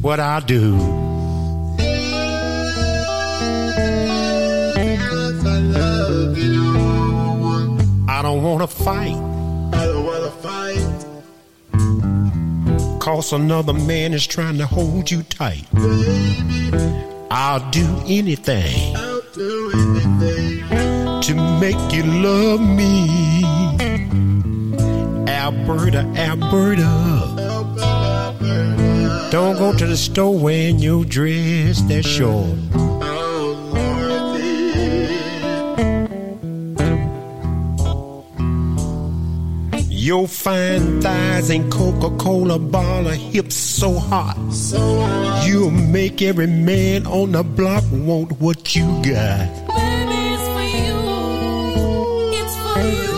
what 0.00 0.18
I 0.18 0.40
do. 0.40 0.76
I 8.08 8.22
you. 8.22 8.22
Don't 8.22 8.42
wanna 8.42 8.66
fight, 8.66 9.16
cause 13.00 13.32
another 13.32 13.72
man 13.72 14.12
is 14.12 14.26
trying 14.26 14.58
to 14.58 14.66
hold 14.66 15.10
you 15.10 15.22
tight. 15.24 15.64
I'll 17.32 17.70
do 17.70 17.86
anything 18.06 18.94
I'll 18.96 19.22
do 19.32 19.72
anything. 19.74 21.20
to 21.22 21.34
make 21.60 21.92
you 21.92 22.02
love 22.04 22.60
me. 22.60 23.42
Alberta, 25.28 26.00
Alberta. 26.16 26.82
Alberta, 27.38 29.28
Don't 29.30 29.56
go 29.56 29.72
to 29.76 29.86
the 29.86 29.96
store 29.96 30.38
wearing 30.38 30.78
your 30.78 31.04
dress 31.04 31.80
that's 31.82 32.06
short. 32.06 32.58
Your 40.02 40.26
fine 40.26 41.02
thighs 41.02 41.50
and 41.50 41.70
Coca-Cola 41.70 42.58
bottle 42.58 43.10
hips 43.10 43.54
so 43.54 43.98
hot. 43.98 44.34
You'll 45.46 45.70
make 45.70 46.22
every 46.22 46.46
man 46.46 47.06
on 47.06 47.32
the 47.32 47.42
block 47.42 47.84
want 47.92 48.32
what 48.40 48.74
you 48.74 48.86
got. 49.02 49.46
Baby, 49.68 50.20
it's 50.32 50.48
for 50.54 50.66
you. 50.80 50.96
It's 52.40 52.56
for 52.64 52.80
you. 52.80 53.12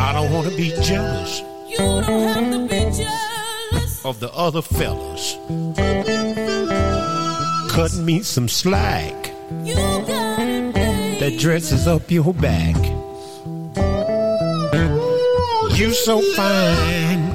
I 0.00 0.12
don't 0.12 0.32
want 0.32 0.48
to 0.48 0.56
be 0.56 0.68
jealous 0.80 1.42
You 1.68 1.76
don't 1.78 2.04
have 2.04 2.52
to 2.52 2.58
be 2.68 2.80
jealous. 3.02 4.04
of 4.04 4.20
the 4.20 4.30
other 4.32 4.62
fellas. 4.62 5.36
Cut 7.72 7.92
me 7.96 8.22
some 8.22 8.48
slack 8.48 9.32
You 9.64 9.74
got 9.74 10.38
it, 10.38 10.72
babe. 10.74 11.18
that 11.20 11.36
dresses 11.40 11.88
up 11.88 12.08
your 12.12 12.32
back. 12.32 12.76
You 15.78 15.92
so 15.92 16.20
fine. 16.34 17.28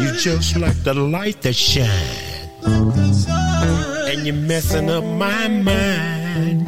You 0.00 0.16
just 0.16 0.56
like 0.56 0.82
the 0.84 0.94
light 0.94 1.42
that 1.42 1.52
shine. 1.52 1.86
And 2.64 4.26
you're 4.26 4.34
messing 4.34 4.88
up 4.88 5.04
my 5.04 5.48
mind. 5.48 6.66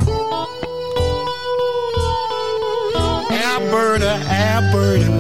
Alberta, 3.31 4.21
Alberta. 4.29 5.11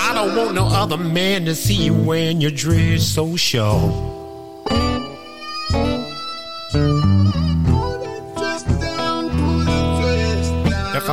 I 0.00 0.12
don't 0.12 0.36
want 0.36 0.56
no 0.56 0.66
other 0.66 0.98
man 0.98 1.44
to 1.44 1.54
see 1.54 1.84
you 1.84 1.94
wearing 1.94 2.40
your 2.40 2.50
dress 2.50 3.04
so 3.04 3.36
short. 3.36 4.13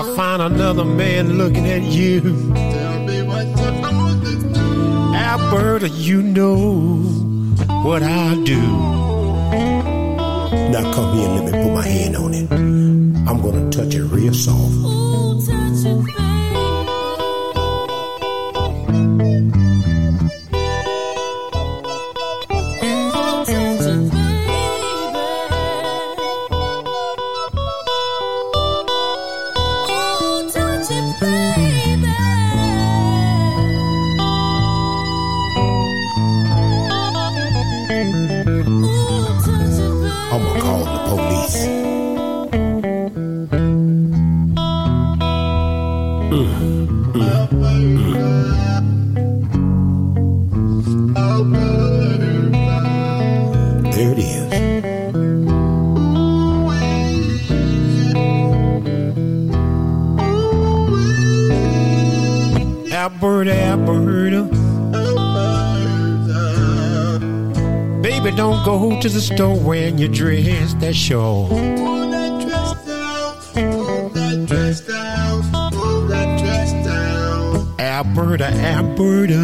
I 0.02 0.16
find 0.16 0.42
another 0.42 0.84
man 0.84 1.34
looking 1.34 1.68
at 1.68 1.84
you, 1.84 2.52
Alberta, 5.14 5.90
you 5.90 6.24
know 6.24 6.56
what 7.84 8.02
I 8.02 8.34
do. 8.44 8.60
Now 10.72 10.92
come 10.92 11.16
here 11.16 11.30
and 11.30 11.36
let 11.36 11.46
me 11.46 11.52
put 11.52 11.74
my 11.76 11.86
hand 11.86 12.16
on 12.16 12.34
it. 12.34 12.52
I'm 12.52 13.42
gonna 13.44 13.70
touch 13.70 13.94
it 13.94 14.06
real 14.06 14.34
soft. 14.34 15.11
To 69.02 69.10
the 69.10 69.20
store 69.20 69.58
wearing 69.60 69.98
your 69.98 70.10
dress 70.10 70.76
that's 70.76 70.96
short. 70.96 71.50
Pull 71.50 72.12
that 72.12 72.40
dress 72.46 72.86
down, 72.86 73.34
pull 73.52 74.10
that 74.10 74.46
dress 74.48 74.82
down, 74.82 75.42
pull 75.72 76.06
that 76.08 76.40
dress 76.40 76.72
down. 76.86 77.76
Alberta, 77.80 78.46
Alberta. 78.46 79.42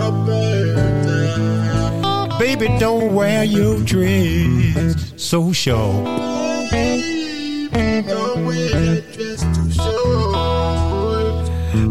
Alberta, 0.00 1.12
Baby, 2.38 2.68
don't 2.78 3.14
wear 3.14 3.44
your 3.44 3.78
dress 3.80 5.12
so 5.22 5.52
short. 5.52 6.06
don't 6.06 6.70
wear 8.46 8.70
that 8.70 9.04
dress 9.12 9.42
too 9.54 9.70
short. 9.70 10.34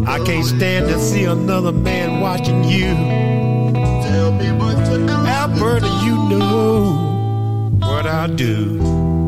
I 0.07 0.18
can't 0.26 0.45
stand 0.45 0.88
to 0.88 0.97
see 0.99 1.26
another 1.26 1.72
man 1.72 2.19
watching 2.22 2.64
you. 2.64 2.95
Tell 4.03 4.31
me 4.31 4.51
what 4.53 4.76
to 4.85 4.97
do. 5.05 5.14
Alberta, 5.43 5.82
know 6.30 7.70
what 7.80 8.06
I 8.06 8.28
do. 8.28 9.23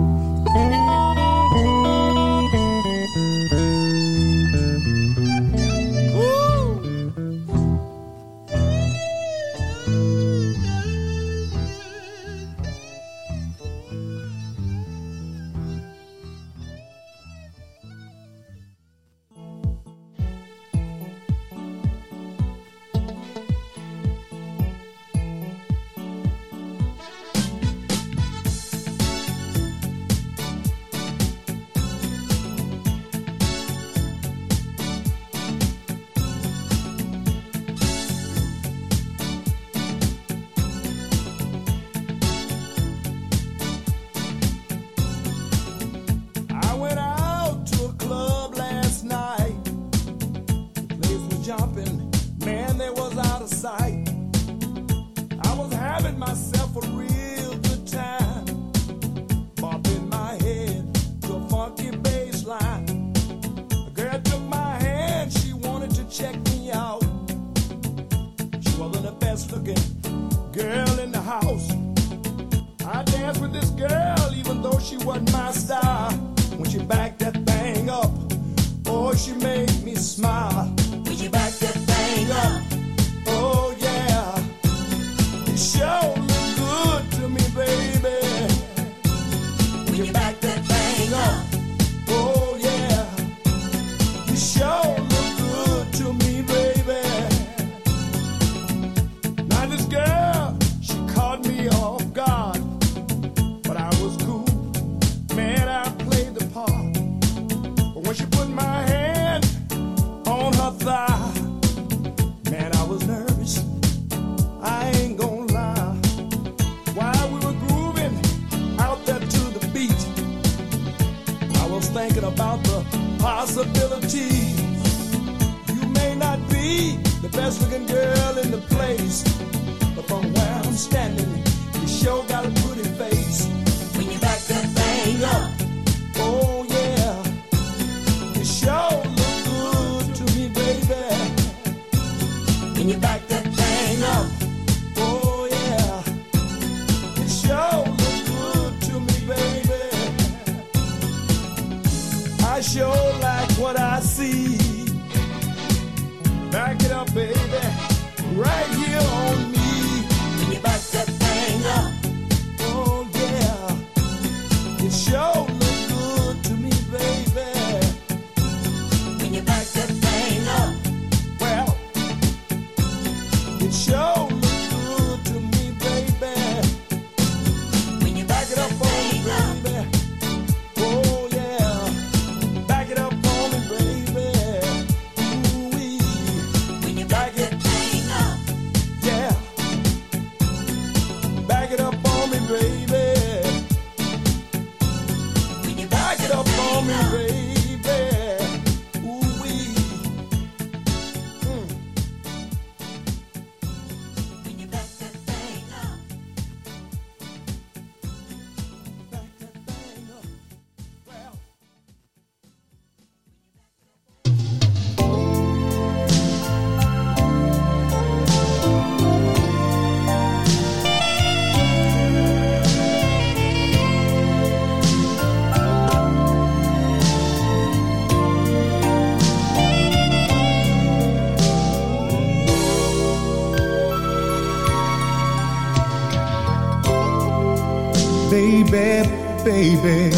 baby. 239.56 240.14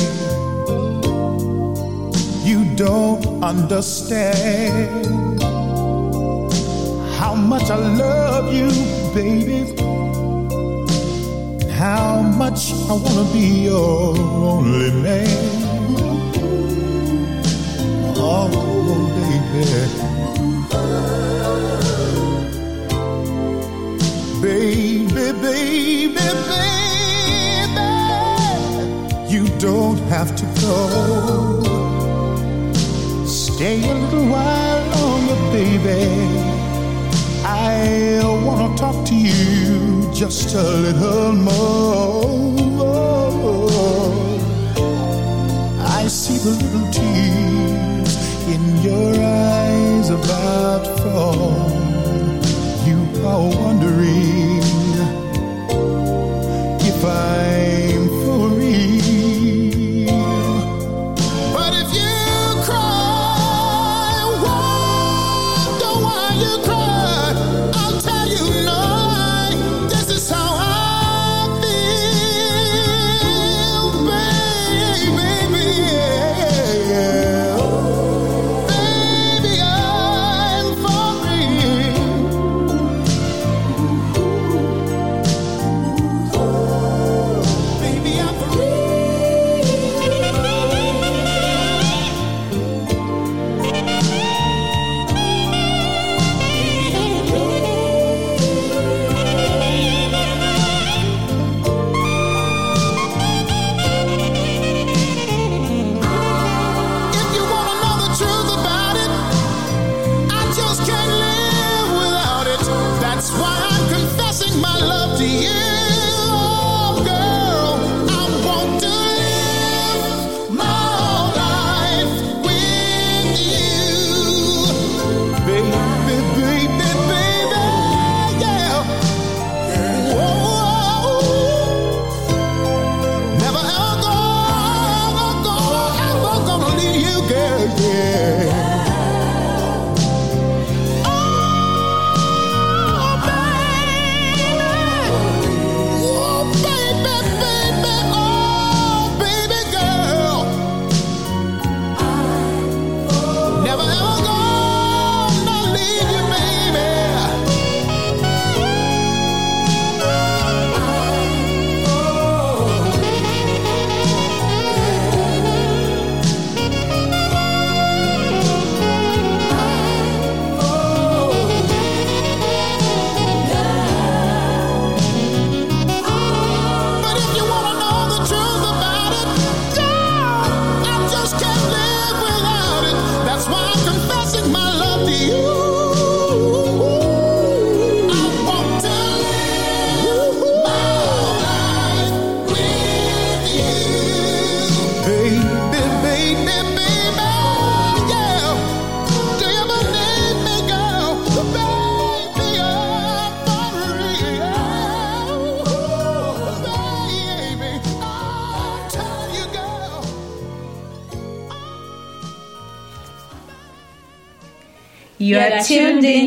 You 2.43 2.59
don't 2.75 3.43
understand 3.43 4.26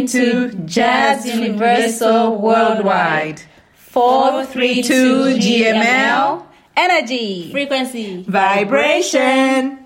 listening 0.03 0.51
to 0.51 0.57
Jazz 0.67 1.27
Universal 1.27 2.37
Worldwide. 2.37 3.43
432 3.75 5.37
GML. 5.39 6.47
Energy. 6.77 7.51
Frequency. 7.51 8.23
Vibration. 8.23 9.80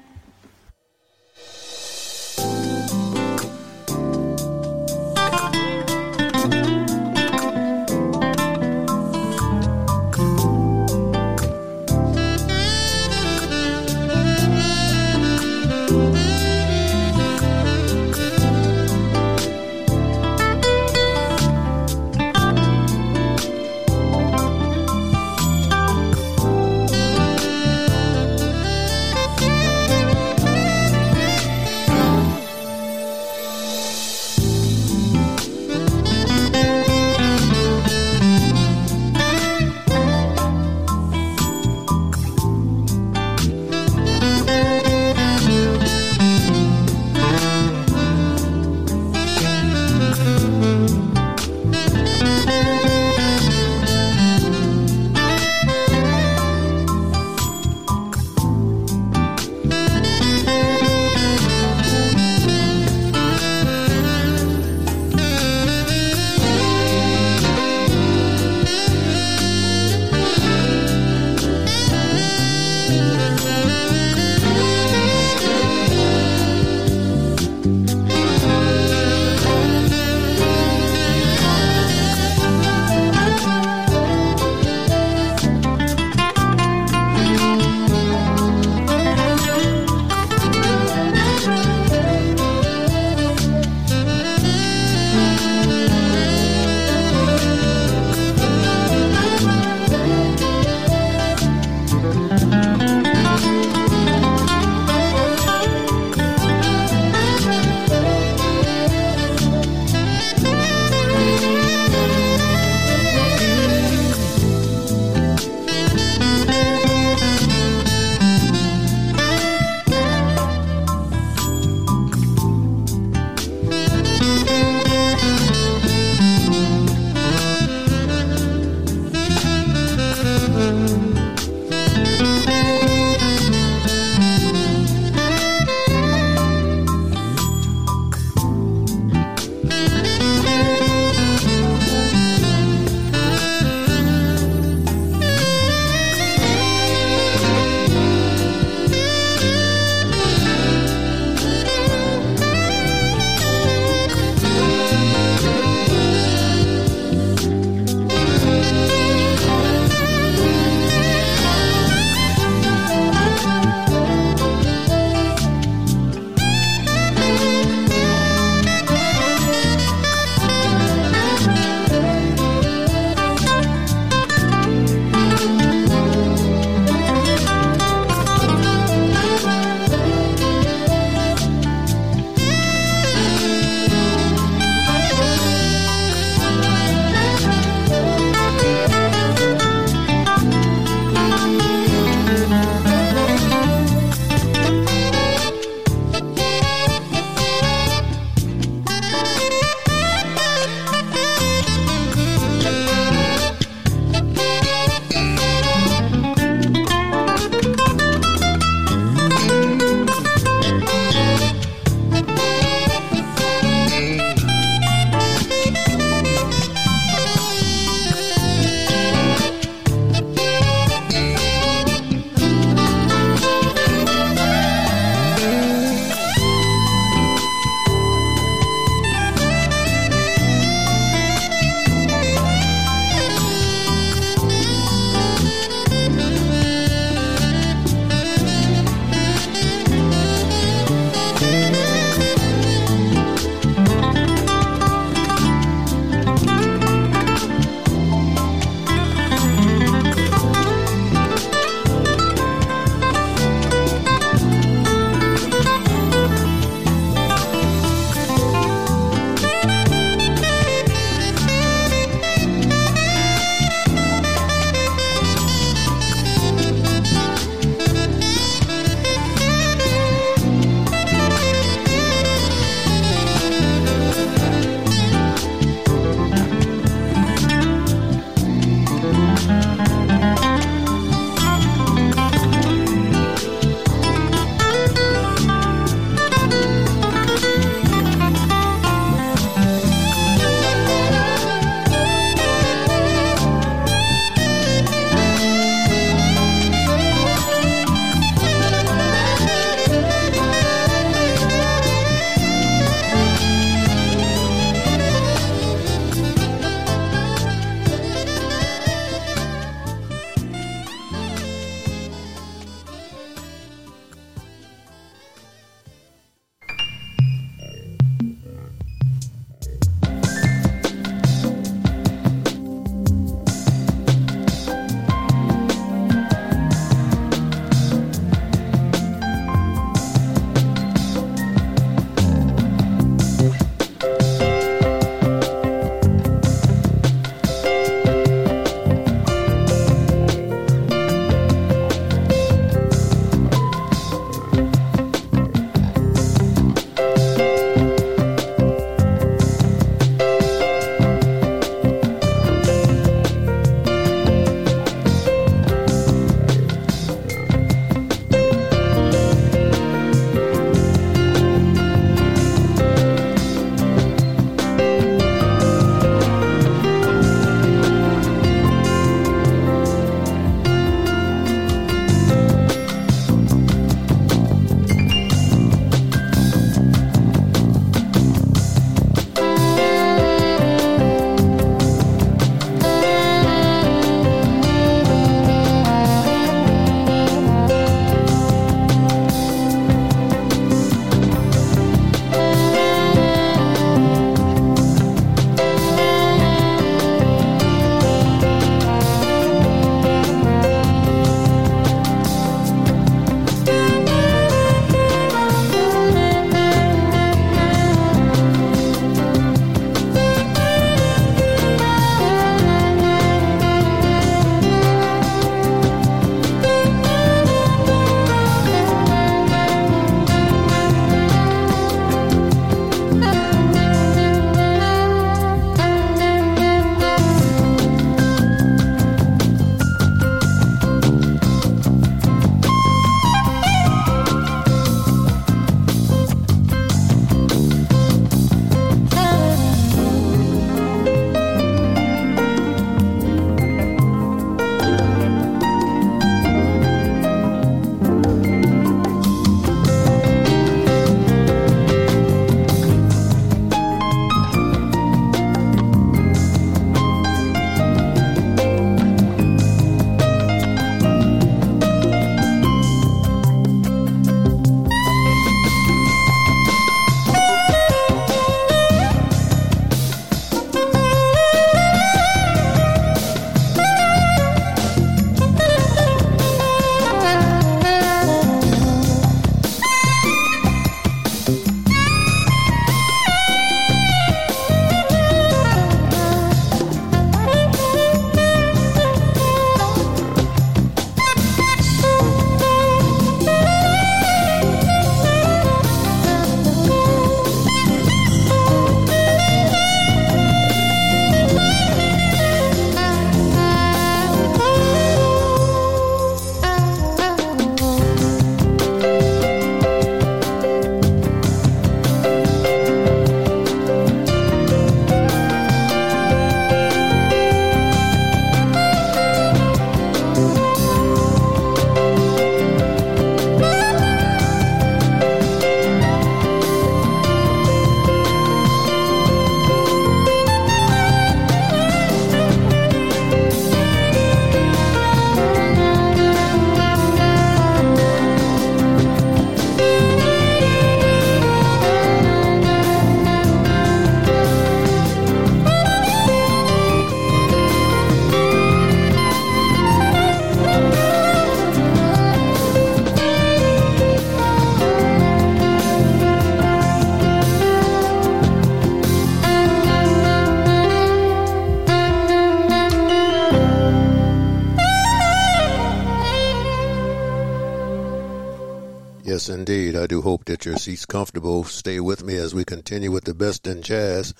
Yes, 569.45 569.55
indeed. 569.55 569.95
I 569.95 570.07
do 570.07 570.23
hope 570.23 570.47
that 570.47 570.65
your 570.65 570.77
seat's 570.77 571.05
comfortable. 571.05 571.65
Stay 571.65 572.01
with 572.01 572.25
me 572.25 572.35
as 572.37 572.55
we 572.55 572.65
continue 572.65 573.11
with 573.11 573.25
the 573.25 573.35
best 573.35 573.67
in 573.67 573.83
jazz. 573.83 574.33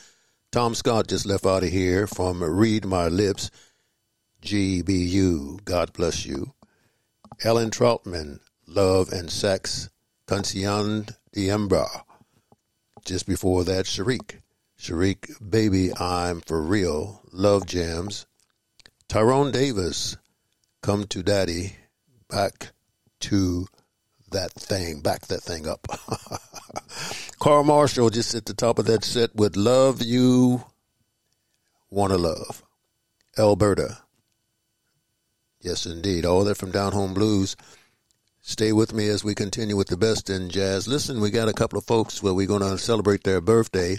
Tom 0.51 0.75
Scott 0.75 1.09
just 1.09 1.27
left 1.27 1.45
out 1.45 1.63
of 1.63 1.69
here 1.69 2.07
from 2.07 2.43
Read 2.43 2.87
My 2.87 3.09
Lips, 3.09 3.51
GBU. 4.41 5.63
God 5.67 5.93
bless 5.93 6.25
you. 6.25 6.55
Ellen 7.43 7.71
Troutman, 7.71 8.41
Love 8.67 9.13
and 9.13 9.31
Sex, 9.31 9.91
Cancian 10.27 11.15
Diembra. 11.37 12.05
Just 13.05 13.27
before 13.27 13.63
that, 13.65 13.85
Sharik. 13.85 14.41
Sharik, 14.81 15.51
Baby, 15.51 15.95
I'm 15.95 16.41
For 16.41 16.63
Real, 16.63 17.21
Love 17.31 17.67
Jams. 17.67 18.25
Tyrone 19.07 19.53
Davis, 19.53 20.17
Come 20.81 21.05
to 21.09 21.23
Daddy, 21.23 21.77
Back 22.31 22.73
to 23.21 23.67
That 24.35 24.53
Thing, 24.53 25.01
Back 25.01 25.29
That 25.29 25.43
Thing 25.43 25.69
Up. 25.69 25.87
Carl 27.39 27.63
Marshall 27.63 28.11
just 28.11 28.35
at 28.35 28.47
the 28.47 28.53
top 28.53 28.81
of 28.81 28.87
that 28.87 29.05
set 29.05 29.33
with 29.37 29.55
Love 29.55 30.03
You, 30.03 30.65
Wanna 31.89 32.19
Love. 32.19 32.65
Alberta. 33.39 33.99
Yes, 35.61 35.87
indeed. 35.87 36.25
All 36.25 36.43
that 36.45 36.57
from 36.57 36.73
Down 36.73 36.93
Home 36.93 37.15
Blues. 37.15 37.55
Stay 38.41 38.73
with 38.73 38.93
me 38.93 39.09
as 39.09 39.23
we 39.23 39.37
continue 39.37 39.77
with 39.77 39.87
the 39.87 39.97
best 39.97 40.29
in 40.29 40.51
jazz. 40.51 40.89
Listen, 40.89 41.21
we 41.21 41.31
got 41.31 41.49
a 41.49 41.53
couple 41.53 41.79
of 41.79 41.85
folks 41.85 42.21
where 42.21 42.35
we're 42.35 42.49
going 42.49 42.61
to 42.61 42.77
celebrate 42.77 43.23
their 43.23 43.41
birthday. 43.41 43.99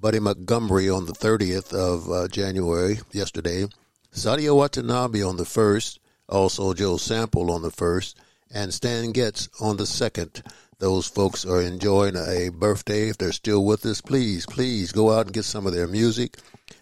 Buddy 0.00 0.20
Montgomery 0.20 0.88
on 0.88 1.04
the 1.04 1.12
30th 1.12 1.74
of 1.74 2.10
uh, 2.10 2.28
January, 2.28 2.98
yesterday. 3.12 3.66
Sadao 4.14 4.56
Watanabe 4.56 5.22
on 5.22 5.36
the 5.36 5.44
1st. 5.44 5.98
Also, 6.30 6.72
Joe 6.72 6.96
Sample 6.96 7.50
on 7.50 7.60
the 7.60 7.70
1st. 7.70 8.14
And 8.50 8.74
Stan 8.74 9.12
Getz 9.12 9.48
on 9.60 9.76
the 9.76 9.84
2nd. 9.84 10.44
Those 10.78 11.06
folks 11.06 11.44
are 11.44 11.60
enjoying 11.60 12.16
a 12.16 12.48
birthday. 12.48 13.08
If 13.08 13.18
they're 13.18 13.32
still 13.32 13.64
with 13.64 13.84
us, 13.86 14.00
please, 14.00 14.46
please 14.46 14.92
go 14.92 15.12
out 15.12 15.26
and 15.26 15.34
get 15.34 15.44
some 15.44 15.66
of 15.66 15.72
their 15.72 15.86
music. 15.86 16.38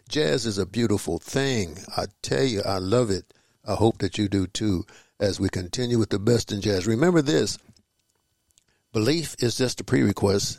Jazz 0.08 0.46
is 0.46 0.56
a 0.56 0.64
beautiful 0.64 1.18
thing. 1.18 1.76
I 1.96 2.06
tell 2.22 2.44
you, 2.44 2.62
I 2.64 2.78
love 2.78 3.10
it. 3.10 3.34
I 3.66 3.74
hope 3.74 3.98
that 3.98 4.16
you 4.16 4.28
do 4.28 4.46
too 4.46 4.86
as 5.20 5.38
we 5.38 5.48
continue 5.48 5.98
with 5.98 6.10
the 6.10 6.18
best 6.18 6.52
in 6.52 6.60
jazz. 6.60 6.86
Remember 6.86 7.20
this 7.20 7.58
belief 8.92 9.36
is 9.40 9.56
just 9.56 9.80
a 9.80 9.84
prerequisite 9.84 10.58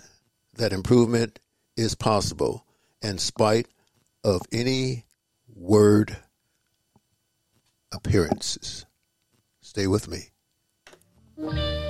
that 0.55 0.73
improvement 0.73 1.39
is 1.75 1.95
possible 1.95 2.65
in 3.01 3.17
spite 3.17 3.67
of 4.23 4.41
any 4.51 5.05
word 5.55 6.17
appearances. 7.91 8.85
Stay 9.61 9.87
with 9.87 10.07
me. 10.07 10.29
The 11.41 11.88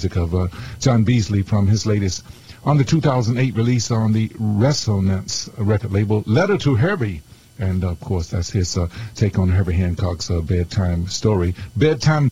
music 0.00 0.16
of 0.16 0.34
uh, 0.34 0.48
John 0.78 1.04
Beasley 1.04 1.42
from 1.42 1.66
his 1.66 1.84
latest 1.84 2.24
on 2.64 2.78
the 2.78 2.84
2008 2.84 3.54
release 3.54 3.90
on 3.90 4.14
the 4.14 4.32
Resonance 4.38 5.50
record 5.58 5.92
label, 5.92 6.24
Letter 6.26 6.56
to 6.56 6.74
Herbie. 6.74 7.20
And 7.58 7.84
of 7.84 8.00
course, 8.00 8.28
that's 8.28 8.48
his 8.48 8.78
uh, 8.78 8.88
take 9.14 9.38
on 9.38 9.50
Herbie 9.50 9.74
Hancock's 9.74 10.30
uh, 10.30 10.40
bedtime 10.40 11.06
story. 11.08 11.54
Bedtime. 11.76 12.30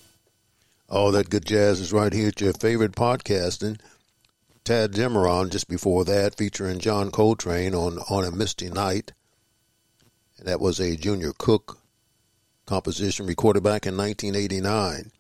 All 0.89 1.13
that 1.13 1.29
good 1.29 1.45
jazz 1.45 1.81
is 1.81 1.93
right 1.93 2.11
here 2.11 2.29
at 2.29 2.41
your 2.41 2.55
favorite 2.55 2.93
podcasting. 2.93 3.79
Tadd 4.65 4.95
Dameron 4.95 5.51
just 5.51 5.69
before 5.69 6.07
that, 6.07 6.37
featuring 6.39 6.79
John 6.79 7.11
Coltrane 7.11 7.75
on 7.75 7.99
On 8.09 8.25
a 8.25 8.31
Misty 8.31 8.71
Night. 8.71 9.13
And 10.39 10.49
that 10.49 10.61
was 10.61 10.81
a 10.81 10.97
Junior 10.97 11.33
Cook 11.37 11.77
composition 12.65 13.27
recorded 13.27 13.63
back 13.63 13.87
in 13.87 13.95
1989. 13.95 15.11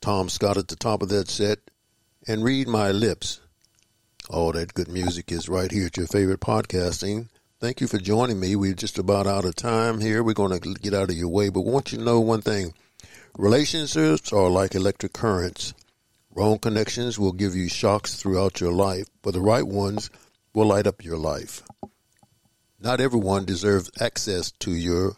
Tom 0.00 0.28
Scott 0.28 0.56
at 0.56 0.68
the 0.68 0.76
top 0.76 1.02
of 1.02 1.08
that 1.08 1.28
set, 1.28 1.58
and 2.26 2.44
Read 2.44 2.68
My 2.68 2.90
Lips. 2.90 3.40
All 4.30 4.52
that 4.52 4.74
good 4.74 4.88
music 4.88 5.32
is 5.32 5.48
right 5.48 5.70
here 5.70 5.86
at 5.86 5.96
your 5.96 6.06
favorite 6.06 6.40
podcasting. 6.40 7.28
Thank 7.60 7.80
you 7.80 7.88
for 7.88 7.98
joining 7.98 8.38
me. 8.38 8.54
We're 8.54 8.74
just 8.74 8.98
about 8.98 9.26
out 9.26 9.44
of 9.44 9.56
time 9.56 10.00
here. 10.00 10.22
We're 10.22 10.34
going 10.34 10.58
to 10.58 10.74
get 10.74 10.94
out 10.94 11.10
of 11.10 11.16
your 11.16 11.28
way, 11.28 11.48
but 11.48 11.62
want 11.62 11.90
you 11.90 11.98
to 11.98 12.04
know 12.04 12.20
one 12.20 12.42
thing. 12.42 12.74
Relationships 13.36 14.32
are 14.32 14.48
like 14.48 14.74
electric 14.74 15.12
currents. 15.12 15.74
Wrong 16.34 16.58
connections 16.58 17.18
will 17.18 17.32
give 17.32 17.56
you 17.56 17.68
shocks 17.68 18.14
throughout 18.14 18.60
your 18.60 18.72
life, 18.72 19.06
but 19.22 19.34
the 19.34 19.40
right 19.40 19.66
ones 19.66 20.10
will 20.54 20.66
light 20.66 20.86
up 20.86 21.04
your 21.04 21.18
life. 21.18 21.62
Not 22.80 23.00
everyone 23.00 23.44
deserves 23.44 23.90
access 24.00 24.52
to 24.60 24.70
your 24.72 25.16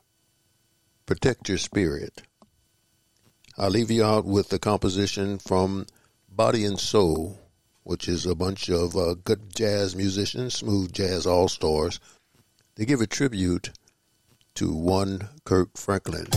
protect 1.04 1.48
your 1.48 1.58
spirit. 1.58 2.22
I 3.60 3.68
leave 3.68 3.90
you 3.90 4.02
out 4.02 4.24
with 4.24 4.48
the 4.48 4.58
composition 4.58 5.36
from 5.36 5.84
Body 6.30 6.64
and 6.64 6.80
Soul, 6.80 7.38
which 7.82 8.08
is 8.08 8.24
a 8.24 8.34
bunch 8.34 8.70
of 8.70 8.96
uh, 8.96 9.16
good 9.22 9.54
jazz 9.54 9.94
musicians, 9.94 10.54
smooth 10.54 10.94
jazz 10.94 11.26
all 11.26 11.46
stars. 11.46 12.00
They 12.76 12.86
give 12.86 13.02
a 13.02 13.06
tribute 13.06 13.68
to 14.54 14.72
one 14.72 15.28
Kirk 15.44 15.76
Franklin. 15.76 16.28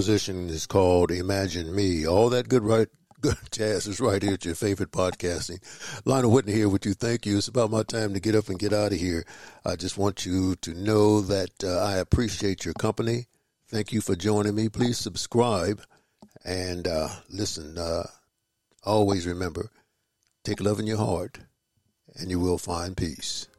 Composition 0.00 0.48
is 0.48 0.66
called 0.66 1.10
Imagine 1.10 1.74
Me. 1.74 2.06
All 2.06 2.30
that 2.30 2.48
good 2.48 2.62
right 2.62 2.88
good 3.20 3.36
jazz 3.50 3.86
is 3.86 4.00
right 4.00 4.22
here 4.22 4.32
at 4.32 4.46
your 4.46 4.54
favorite 4.54 4.92
podcasting. 4.92 5.58
Lionel 6.06 6.30
Whitney 6.30 6.54
here 6.54 6.70
with 6.70 6.86
you. 6.86 6.94
Thank 6.94 7.26
you. 7.26 7.36
It's 7.36 7.48
about 7.48 7.70
my 7.70 7.82
time 7.82 8.14
to 8.14 8.20
get 8.20 8.34
up 8.34 8.48
and 8.48 8.58
get 8.58 8.72
out 8.72 8.92
of 8.92 8.98
here. 8.98 9.26
I 9.62 9.76
just 9.76 9.98
want 9.98 10.24
you 10.24 10.56
to 10.56 10.72
know 10.72 11.20
that 11.20 11.50
uh, 11.62 11.80
I 11.80 11.98
appreciate 11.98 12.64
your 12.64 12.72
company. 12.72 13.26
Thank 13.68 13.92
you 13.92 14.00
for 14.00 14.16
joining 14.16 14.54
me. 14.54 14.70
Please 14.70 14.96
subscribe 14.96 15.82
and 16.46 16.88
uh, 16.88 17.08
listen. 17.28 17.76
Uh, 17.76 18.06
always 18.82 19.26
remember, 19.26 19.68
take 20.44 20.62
love 20.62 20.80
in 20.80 20.86
your 20.86 20.96
heart 20.96 21.40
and 22.16 22.30
you 22.30 22.40
will 22.40 22.56
find 22.56 22.96
peace. 22.96 23.49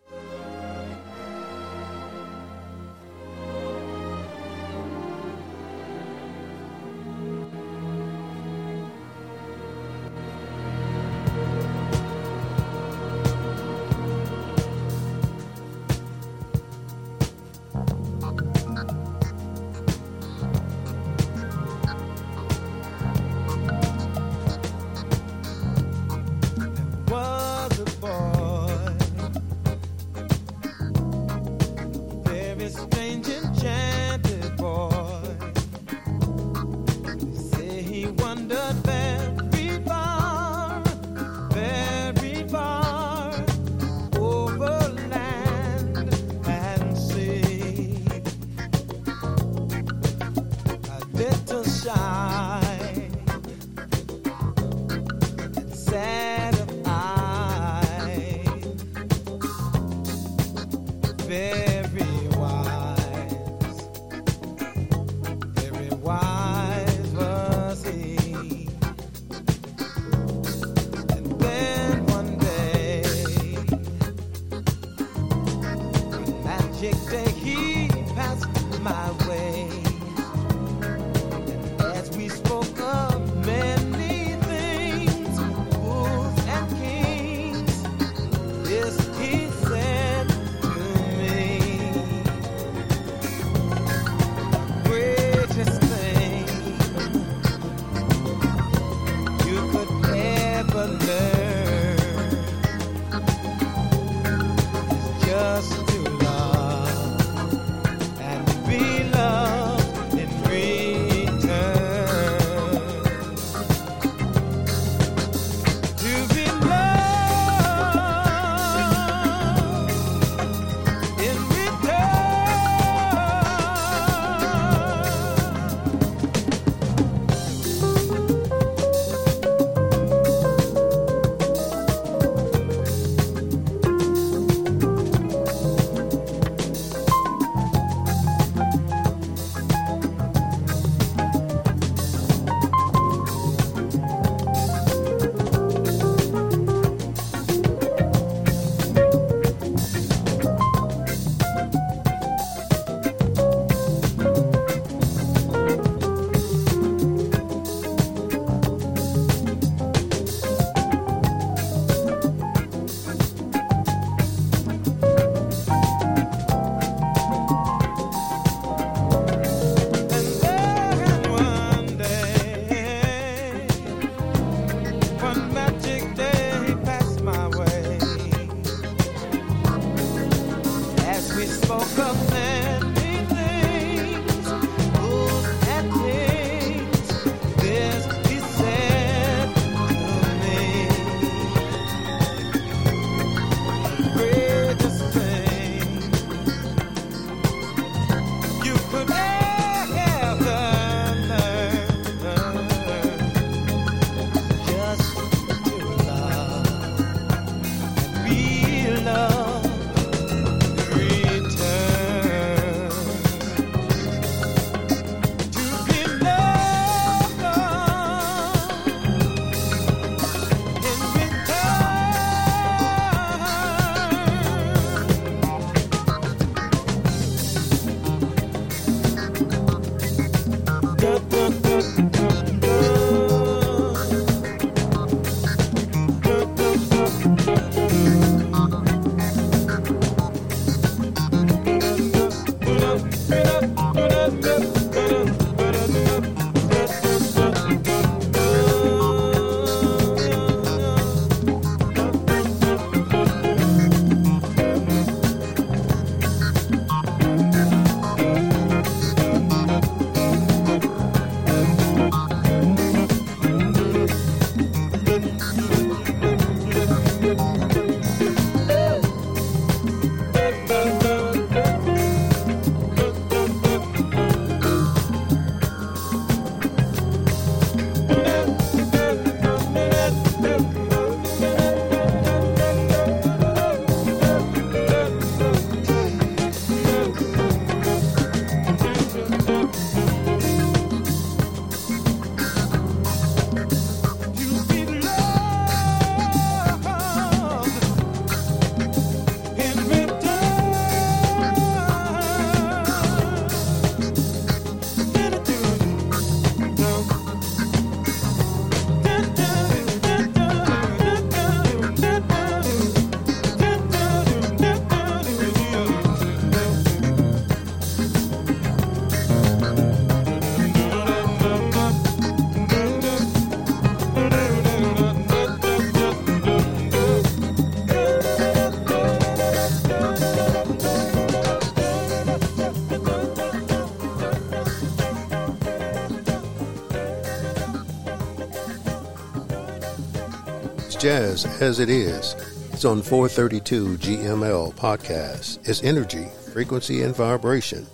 jazz 341.01 341.45
as 341.63 341.79
it 341.79 341.89
is. 341.89 342.35
It's 342.71 342.85
on 342.85 343.01
432 343.01 343.97
GML 343.97 344.71
podcast. 344.75 345.67
It's 345.67 345.83
energy, 345.83 346.27
frequency, 346.53 347.01
and 347.01 347.15
vibration. 347.15 347.87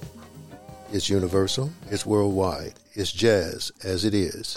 It's 0.92 1.10
universal, 1.10 1.72
it's 1.90 2.06
worldwide, 2.06 2.74
it's 2.96 3.14
jazz 3.14 3.72
as 3.86 4.04
it 4.04 4.14
is. 4.14 4.57